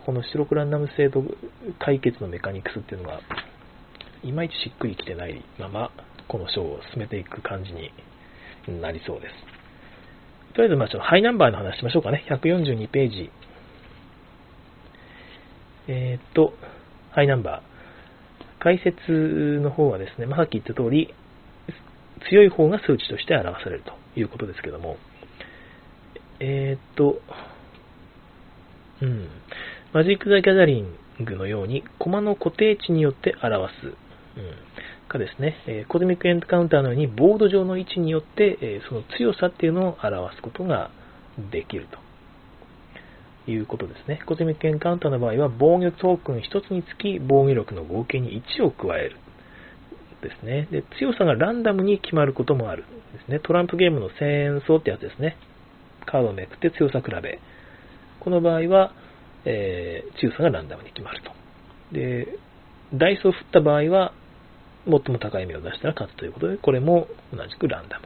[0.06, 1.24] この出力ランダム性と
[1.80, 3.20] 解決のメカニクスっていうのが、
[4.24, 5.92] いまいちしっくりきてないまま、
[6.28, 7.92] この章を進めていく感じに
[8.82, 9.34] なりそうです。
[10.54, 12.24] とりあえず、まあちょっとハイナンバーの話しましょうかね。
[12.30, 13.32] 142ページ。
[15.88, 16.54] え、っと、
[17.12, 18.64] ハイナンバー。
[18.64, 21.14] 解説の方はですね、まあ、さっき言った通り、
[22.30, 24.98] 強い方が数値として表されるということですけども、
[26.40, 27.20] えー、っと、
[29.02, 29.28] うん、
[29.94, 33.96] マジック・ザ・ギャザリングのように、コマの固定値によって表す、うん、
[35.08, 40.90] かですね、え、コズミックエンカウンターのように、ボード上の位置によって、え、その強さっていうのを表すことが
[41.52, 41.88] できる
[43.46, 44.22] ということですね。
[44.26, 49.18] コズミックエンカウンターの場合は、防御トークン1つにつき防御力の合計に1を加える。
[50.24, 50.68] ですね。
[50.72, 52.84] で、強さがランダムに決まることもある。
[53.14, 53.40] ですね。
[53.40, 55.38] トランプゲームの戦争ってやつですね。
[56.06, 57.40] カードをめくって強さ比べ。
[58.20, 58.94] この場合は、
[59.46, 61.32] えー、強さがランダムに決まると。
[61.94, 62.28] で、
[62.94, 64.14] ダイスを振った場合は、
[64.86, 68.06] 最も高い目を出したら勝つということで、これも同じくランダム。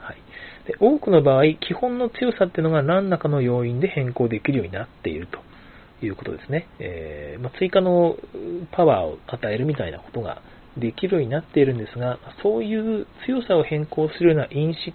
[0.00, 0.16] はい、
[0.66, 5.38] で多くの場合、基本の強さっていうのが何らかの要因で変更できるようになっていると
[6.04, 6.68] いうことですね。
[6.78, 8.16] えー、まあ、追加の
[8.72, 10.42] パワーを与えるみたいなことが
[10.76, 14.94] できるようになっているんですが、そういう強さを変更するような因子、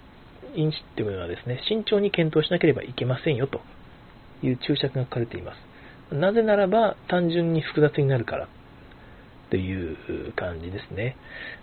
[0.54, 3.60] 因子っていうのはですね、慎重に検討しなければいけませんよと
[4.42, 6.14] いう注釈が書かれています。
[6.14, 8.48] なぜならば単純に複雑になるから
[9.50, 11.16] という感じですね。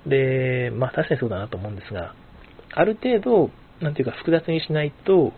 [0.06, 2.16] で、まあ確かにそうだなと思うんですが、
[2.74, 3.52] ある程度、
[3.82, 5.34] なんていうか複雑にしないと、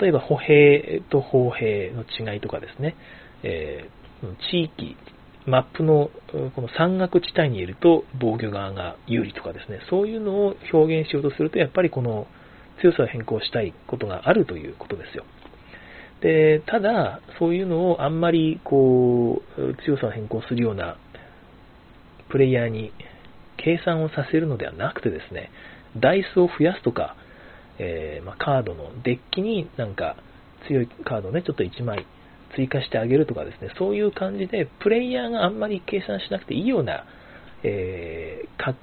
[0.00, 2.96] 例えば歩兵と砲兵の違いとかですね、
[3.42, 4.96] えー、地域、
[5.46, 6.10] マップの
[6.54, 12.26] この山岳地帯にいると防御側が有利とかですね、そういうのを表現しようとすると、やっぱりこの
[12.80, 15.24] 強さを変更したいことがあるということですよ。
[16.22, 20.96] で、ただ、そういうのをあんまりこう、強さを変更するような
[22.30, 22.92] プレイヤーに
[23.58, 25.50] 計算をさせるのではなくてですね、
[25.96, 27.16] ダイスを増やすとか、
[27.78, 30.16] えー、まあ、カードのデッキになんか
[30.66, 32.06] 強いカードをね、ちょっと1枚
[32.56, 37.04] 追加してあげるとかですね、そういう感じで、プレイヤーがあんまり計算しなくていいような、
[37.62, 38.76] えー、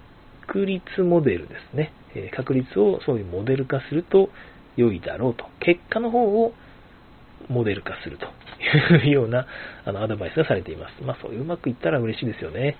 [0.45, 4.29] 確率モデルですね、えー、確率をそういうモデル化すると
[4.75, 5.45] 良いだろうと。
[5.59, 6.53] 結果の方を
[7.49, 8.27] モデル化すると
[8.95, 9.47] いうような
[9.85, 11.03] あのアドバイスがされています。
[11.03, 12.77] まあそういううまくいったら嬉しいですよね。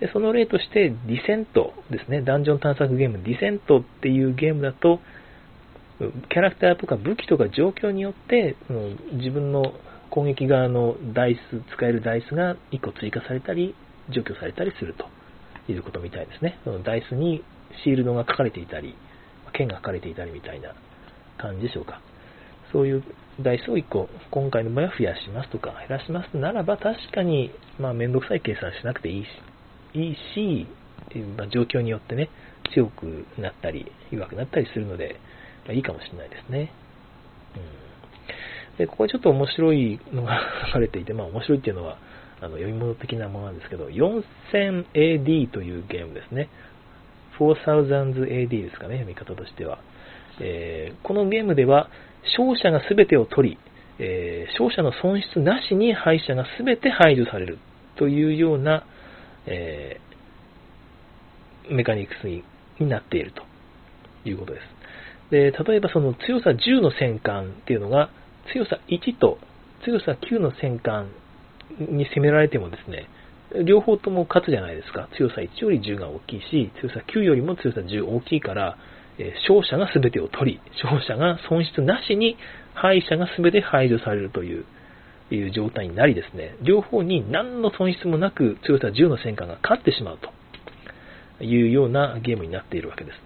[0.00, 2.22] でその例として、ディセントですね。
[2.22, 5.00] ダンジョン探索ゲーム、ディセントっていうゲームだと、
[6.30, 8.56] キャラクターとか武器とか状況によって、
[9.12, 9.74] 自分の
[10.10, 13.74] 攻撃側のダイス、使えるダイスが1個追加されたり、
[14.10, 15.06] 除去されたりすると
[15.70, 16.58] いうことみたいですね。
[16.64, 17.44] そのダイスに
[17.84, 18.94] シールドが書かれていたり、
[19.52, 20.74] 剣が書かれていたりみたいな
[21.38, 22.00] 感じでしょうか。
[22.72, 23.02] そういう
[23.40, 29.28] ダイスを1個、今回の場合は増やしますとか、減らしますならば、確かに、まあ、めんどくさい計算しなくていいし、
[29.94, 30.66] いいし、
[31.36, 32.30] まあ、状況によってね、
[32.72, 35.16] 強くなったり、弱くなったりするので、
[35.64, 36.72] まあ、いいかもしれないですね。
[37.56, 37.62] うん、
[38.80, 41.98] で、ここにちょっと面白いのが書かれていて、まあ、面白いっていうのは、
[42.40, 46.48] あの読み物的なものなんですけど、4000AD というゲームですね。
[47.38, 49.80] 4000AD ですかね、読み方としては。
[50.40, 51.90] えー、このゲームでは、
[52.38, 53.58] 勝者が全てを取り、
[53.98, 57.58] えー、勝者の損失なしに敗者が全て排除される
[57.96, 58.86] というような、
[59.44, 62.42] えー、メカニクスに
[62.88, 63.42] なっていると
[64.26, 64.64] いうことです。
[65.30, 68.10] で例えばその強さ10の戦艦っていうのが
[68.52, 69.38] 強さ1と
[69.84, 71.10] 強さ9の戦艦
[71.78, 73.08] に攻められてもですね、
[73.64, 75.08] 両方とも勝つじゃないですか。
[75.16, 78.76] 強さ1より10が大きいし、強さ9よりも強さ10大きいから、
[79.18, 82.36] え勝者が全てを取り、勝者が損失なしに
[82.74, 84.64] 敗者が全て排除されるという
[85.34, 93.18] いう状態になりですね、両方に何の損失もなく強さ10の戦艦が勝ってしまうというようなゲームになっているわけです。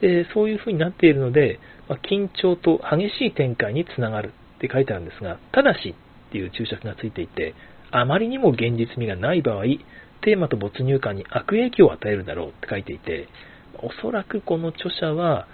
[0.00, 5.94] でそういう風になっているので、ま緊張と激しい展開につながるって書いてあるんですが、ただし
[6.28, 7.54] っていう注釈がついていて、
[7.90, 9.64] あまりにも現実味がない場合、
[10.22, 13.28] テーマと没入感に悪影響を与えるだろうって書いていて、
[13.82, 15.48] おそらくこの著者は、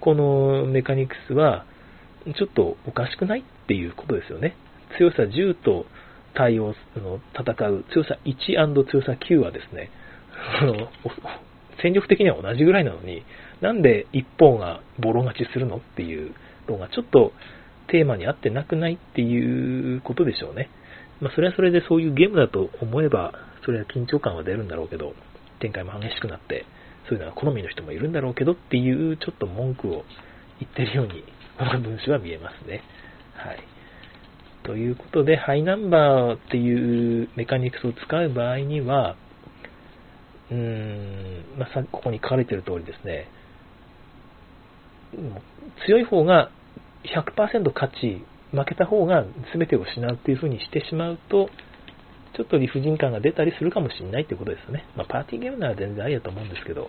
[0.00, 1.64] このメカニクスは、
[2.36, 4.54] ちょっとおかしくないっていうことですよね。
[4.98, 5.86] 強さ10と
[6.34, 8.36] 対応の戦う強さ1
[8.84, 9.90] 強さ9はですね、
[11.82, 13.24] 戦力的には同じぐらいなのに、
[13.62, 16.34] なんで一方がボロ勝ちするのっていう
[16.68, 17.32] のがちょっと
[17.92, 20.70] テーマに合ってなくないっていうことでしょうね。
[21.20, 23.32] まあ、それはそれでそういうゲームだと思えば、
[23.66, 25.12] それは緊張感は出るんだろうけど、
[25.60, 26.64] 展開も激しくなって、
[27.06, 30.04] そういうのは好みの人もいるんだろうけどっていうちょっと文句を
[30.58, 31.22] 言ってるように、
[31.58, 32.82] この文章は見えますね。
[33.36, 33.58] はい。
[34.62, 39.16] ということで、ハイナンバーっていうメカニクスを使う場合には、
[40.50, 43.28] うーん、まあ、ここに書かれてる通りですね、
[45.86, 46.50] 強い方が
[47.04, 49.24] 100%勝ち、負けた方が
[49.54, 51.48] 全てを失うっていう風にしてしまうと、
[52.36, 54.84] ちょっと理不尽感が出たりするかもしれないってことですね。
[54.96, 56.88] まあ、パーティーゲームなら全然ありだと思うんですけど、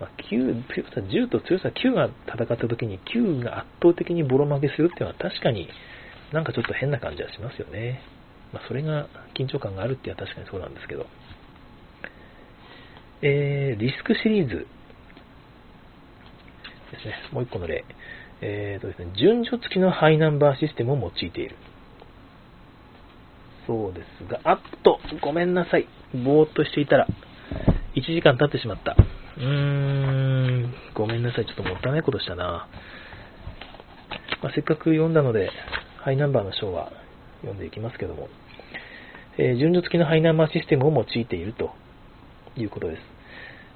[0.00, 5.68] まあ、9強さ10と強さ9が戦った時に9が圧倒的にボロ負けするっていうのは確かに
[6.32, 8.00] なんかちょっと変な感じはしますよね。
[8.52, 11.06] まあ、それが緊張感があるっていうのは確かにそうなんですけど。
[13.22, 14.66] えー、リスクシリーズで
[17.00, 17.14] すね。
[17.32, 17.84] もう一個の例。
[18.40, 21.56] えーとですね、順序付きのハイナンバーシステムを用いている。
[23.66, 25.88] そうですが、あっと、ごめんなさい。
[26.12, 27.06] ぼーっとしていたら、
[27.94, 28.96] 1時間経ってしまった。
[29.38, 31.46] うーん、ごめんなさい。
[31.46, 32.68] ちょっともったいないことしたな。
[34.42, 35.50] まあ、せっかく読んだので、
[36.02, 36.92] ハイナンバーの章は
[37.40, 38.28] 読んでいきますけども、
[39.38, 41.70] えー、順序付きのハイナンバーシステムを用いていると
[42.56, 43.15] いうことです。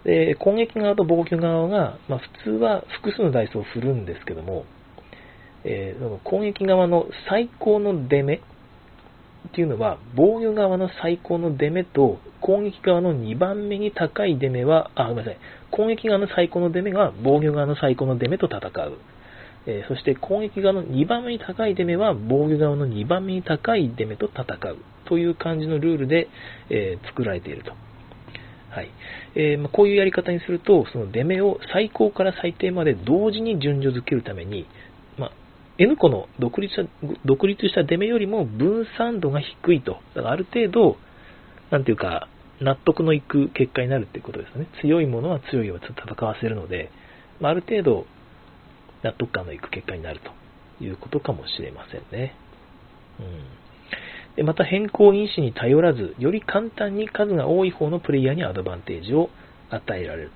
[0.05, 4.65] で攻撃側と防御側が、まあ、普通は複数のダイスを振るんですけども、
[5.65, 8.41] えー、攻撃側の最高の出目
[9.49, 15.39] っていうのは、防御側の最高の出目と、攻撃側の2番目に高い出目は、あ、ごめんなさい。
[15.71, 18.99] 攻撃側の最高の出目が防御側の最高の出目と戦う。
[19.67, 26.29] えー、そして攻撃側の2番目に高い出目は防御側の2番目に高い出目と戦うという感じのルールで、
[26.71, 27.73] えー、作られていると。
[28.71, 28.91] はい
[29.35, 34.67] えー、まあ、こういうやり方にすると、その出目を最高から最低まで同時に順序づけるために、
[35.19, 35.33] まあ、
[35.79, 36.89] N 個の独立した
[37.25, 39.99] 独立した出目よりも分散度が低いと。
[40.15, 40.97] だからある程度、
[41.71, 42.29] なんていうか、
[42.61, 44.67] 納得のいく結果になるっていうことですね。
[44.83, 46.91] 強いものは強いように戦わせるので、
[47.41, 48.07] まあ、ある程度、
[49.03, 52.35] 納得感のいく結果になるということかもしれませんね。
[53.19, 53.27] うん、
[54.37, 59.31] でまた変更因子に頼らず、より簡単に数が多い方のプレイヤーにアドバンテージを
[59.71, 60.33] 与えられる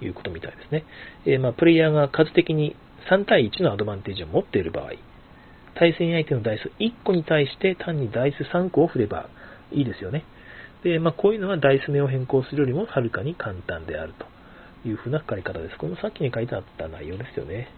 [0.00, 0.84] ということみたいですね。
[1.26, 2.76] えー、まあ、プレイヤーが数的に
[3.10, 4.92] 3対1のアドバンテージを持っている場合、
[5.74, 9.28] 対戦相手のダイス1個に対して単にダイス3個を振れば
[9.72, 10.24] いいですよね。
[10.82, 14.34] で、まあ、こういうのはダイス目を変更するよりもはるかに簡単であると。
[14.88, 15.78] いう風な書かれ方です。
[15.78, 17.68] このさっきに書いてあった内容ですよね。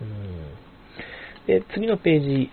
[0.00, 2.50] うん、で次のページ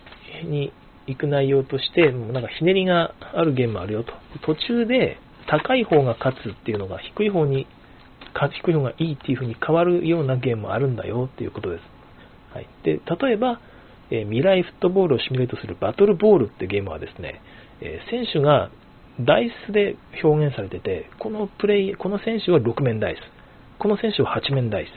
[0.48, 0.72] に
[1.08, 4.14] 行く内容として、なんかひねりがあるゲームあるよと。
[4.46, 7.68] 途中で高い方が勝つっていうのが低い方に、
[8.34, 11.82] 低い方がいいっていう風に変わるようなゲームもあるんだよっていうことです。
[12.54, 13.60] はい、で例えば、
[14.12, 17.42] えー、未来フットボールをシミュレートするバトルボールってゲームはですね、
[17.82, 18.70] えー、選手が
[19.20, 23.20] ダイスで表現されてて、このプレイ、この選手は6面ダイス。
[23.80, 24.90] この選手は8面ダイス。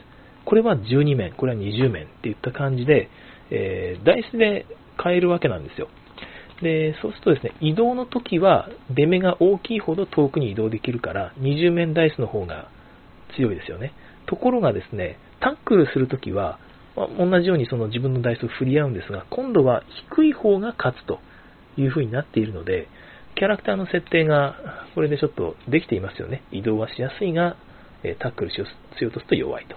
[0.45, 3.09] これは12面、これは20面っていった感じで、
[3.51, 4.67] えー、ダイスで
[5.03, 5.89] 変えるわけなんですよ。
[6.63, 12.69] で、そうするとですね、移動の時は出目が大きいほど遠くに移動できるから、20面ダイスの方が
[13.37, 13.93] 強いですよね。
[14.27, 16.59] ところがですね、タックルするときは、
[16.97, 21.21] まあ、同じようにその自分のダイスを振り合うんですが、今度は低い方が勝つと
[21.77, 22.89] いう風になっているので、
[23.35, 24.57] キャラクターの設定が
[24.95, 26.43] これでちょっとできていますよね。
[26.53, 27.57] 移動はしやすいが、
[28.19, 29.77] タックルしようとすると弱いと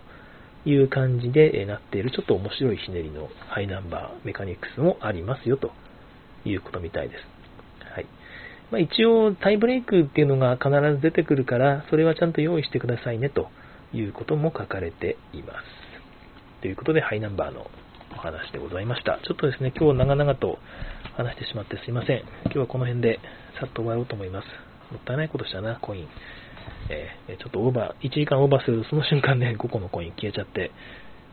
[0.70, 5.72] いう感じでなっているちょっと面白いひねりのハイナンバーメカニクスもありますよと
[6.46, 7.22] いうことみたいです。
[7.94, 8.06] はい
[8.72, 13.50] まあ、一応タイブレイクっていうのが必ず出てくるからそれはちゃんと用意してくださいねと
[13.94, 15.90] いうことも書かれています。
[16.62, 17.68] ということでハイナンバーの
[18.12, 19.20] お話でございました。
[19.24, 20.60] ちょっとですね、今日長々と
[21.16, 22.22] 話してしまってすいません。
[22.46, 23.20] 今日はこの辺で
[23.60, 24.46] さっと終わろうと思います。
[24.92, 26.08] もったいないことしたな、コイン。
[26.90, 30.72] えー、ちょっとオーバー、1時間オーバーするとその瞬間ね、 5個のコイン消えちゃって、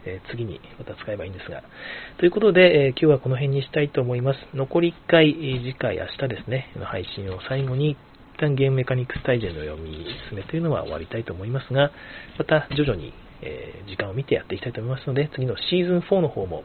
[0.04, 1.62] えー、次にまた使えばいいんですが。
[2.18, 4.40] ということで、えー、今日はこの辺にしたいと思います。
[4.54, 7.96] 残り1回、次回、明日ですね、の配信を最後に、
[8.36, 11.90] 一旦ゲームメカニクス大全の読み進めというのは終わりたいと思いますが、
[12.38, 13.12] また徐々に、
[13.42, 16.64] え時間を見てやっていきたいと思いますので、次のシーズン4の方も、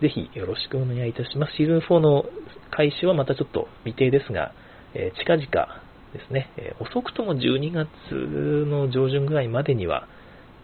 [0.00, 1.56] ぜひよろしくお願いいたします。
[1.56, 2.24] シーズン4の
[2.70, 4.52] 開始はまたちょっと未定ですが、
[4.94, 5.82] え、近々
[6.12, 10.08] ですね、え、遅くとも12月の上旬ぐらいまでには、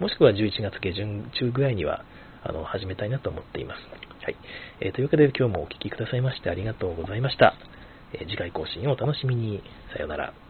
[0.00, 2.04] もしくは11月下旬中ぐらいには、
[2.42, 3.80] あの、始めたいなと思っています。
[4.22, 4.36] はい。
[4.80, 7.54] えー、というわけで今日もお聴きくださいましてありがとうございました。
[8.12, 9.62] え次回更新をお楽しみに。
[9.92, 10.45] さようなら。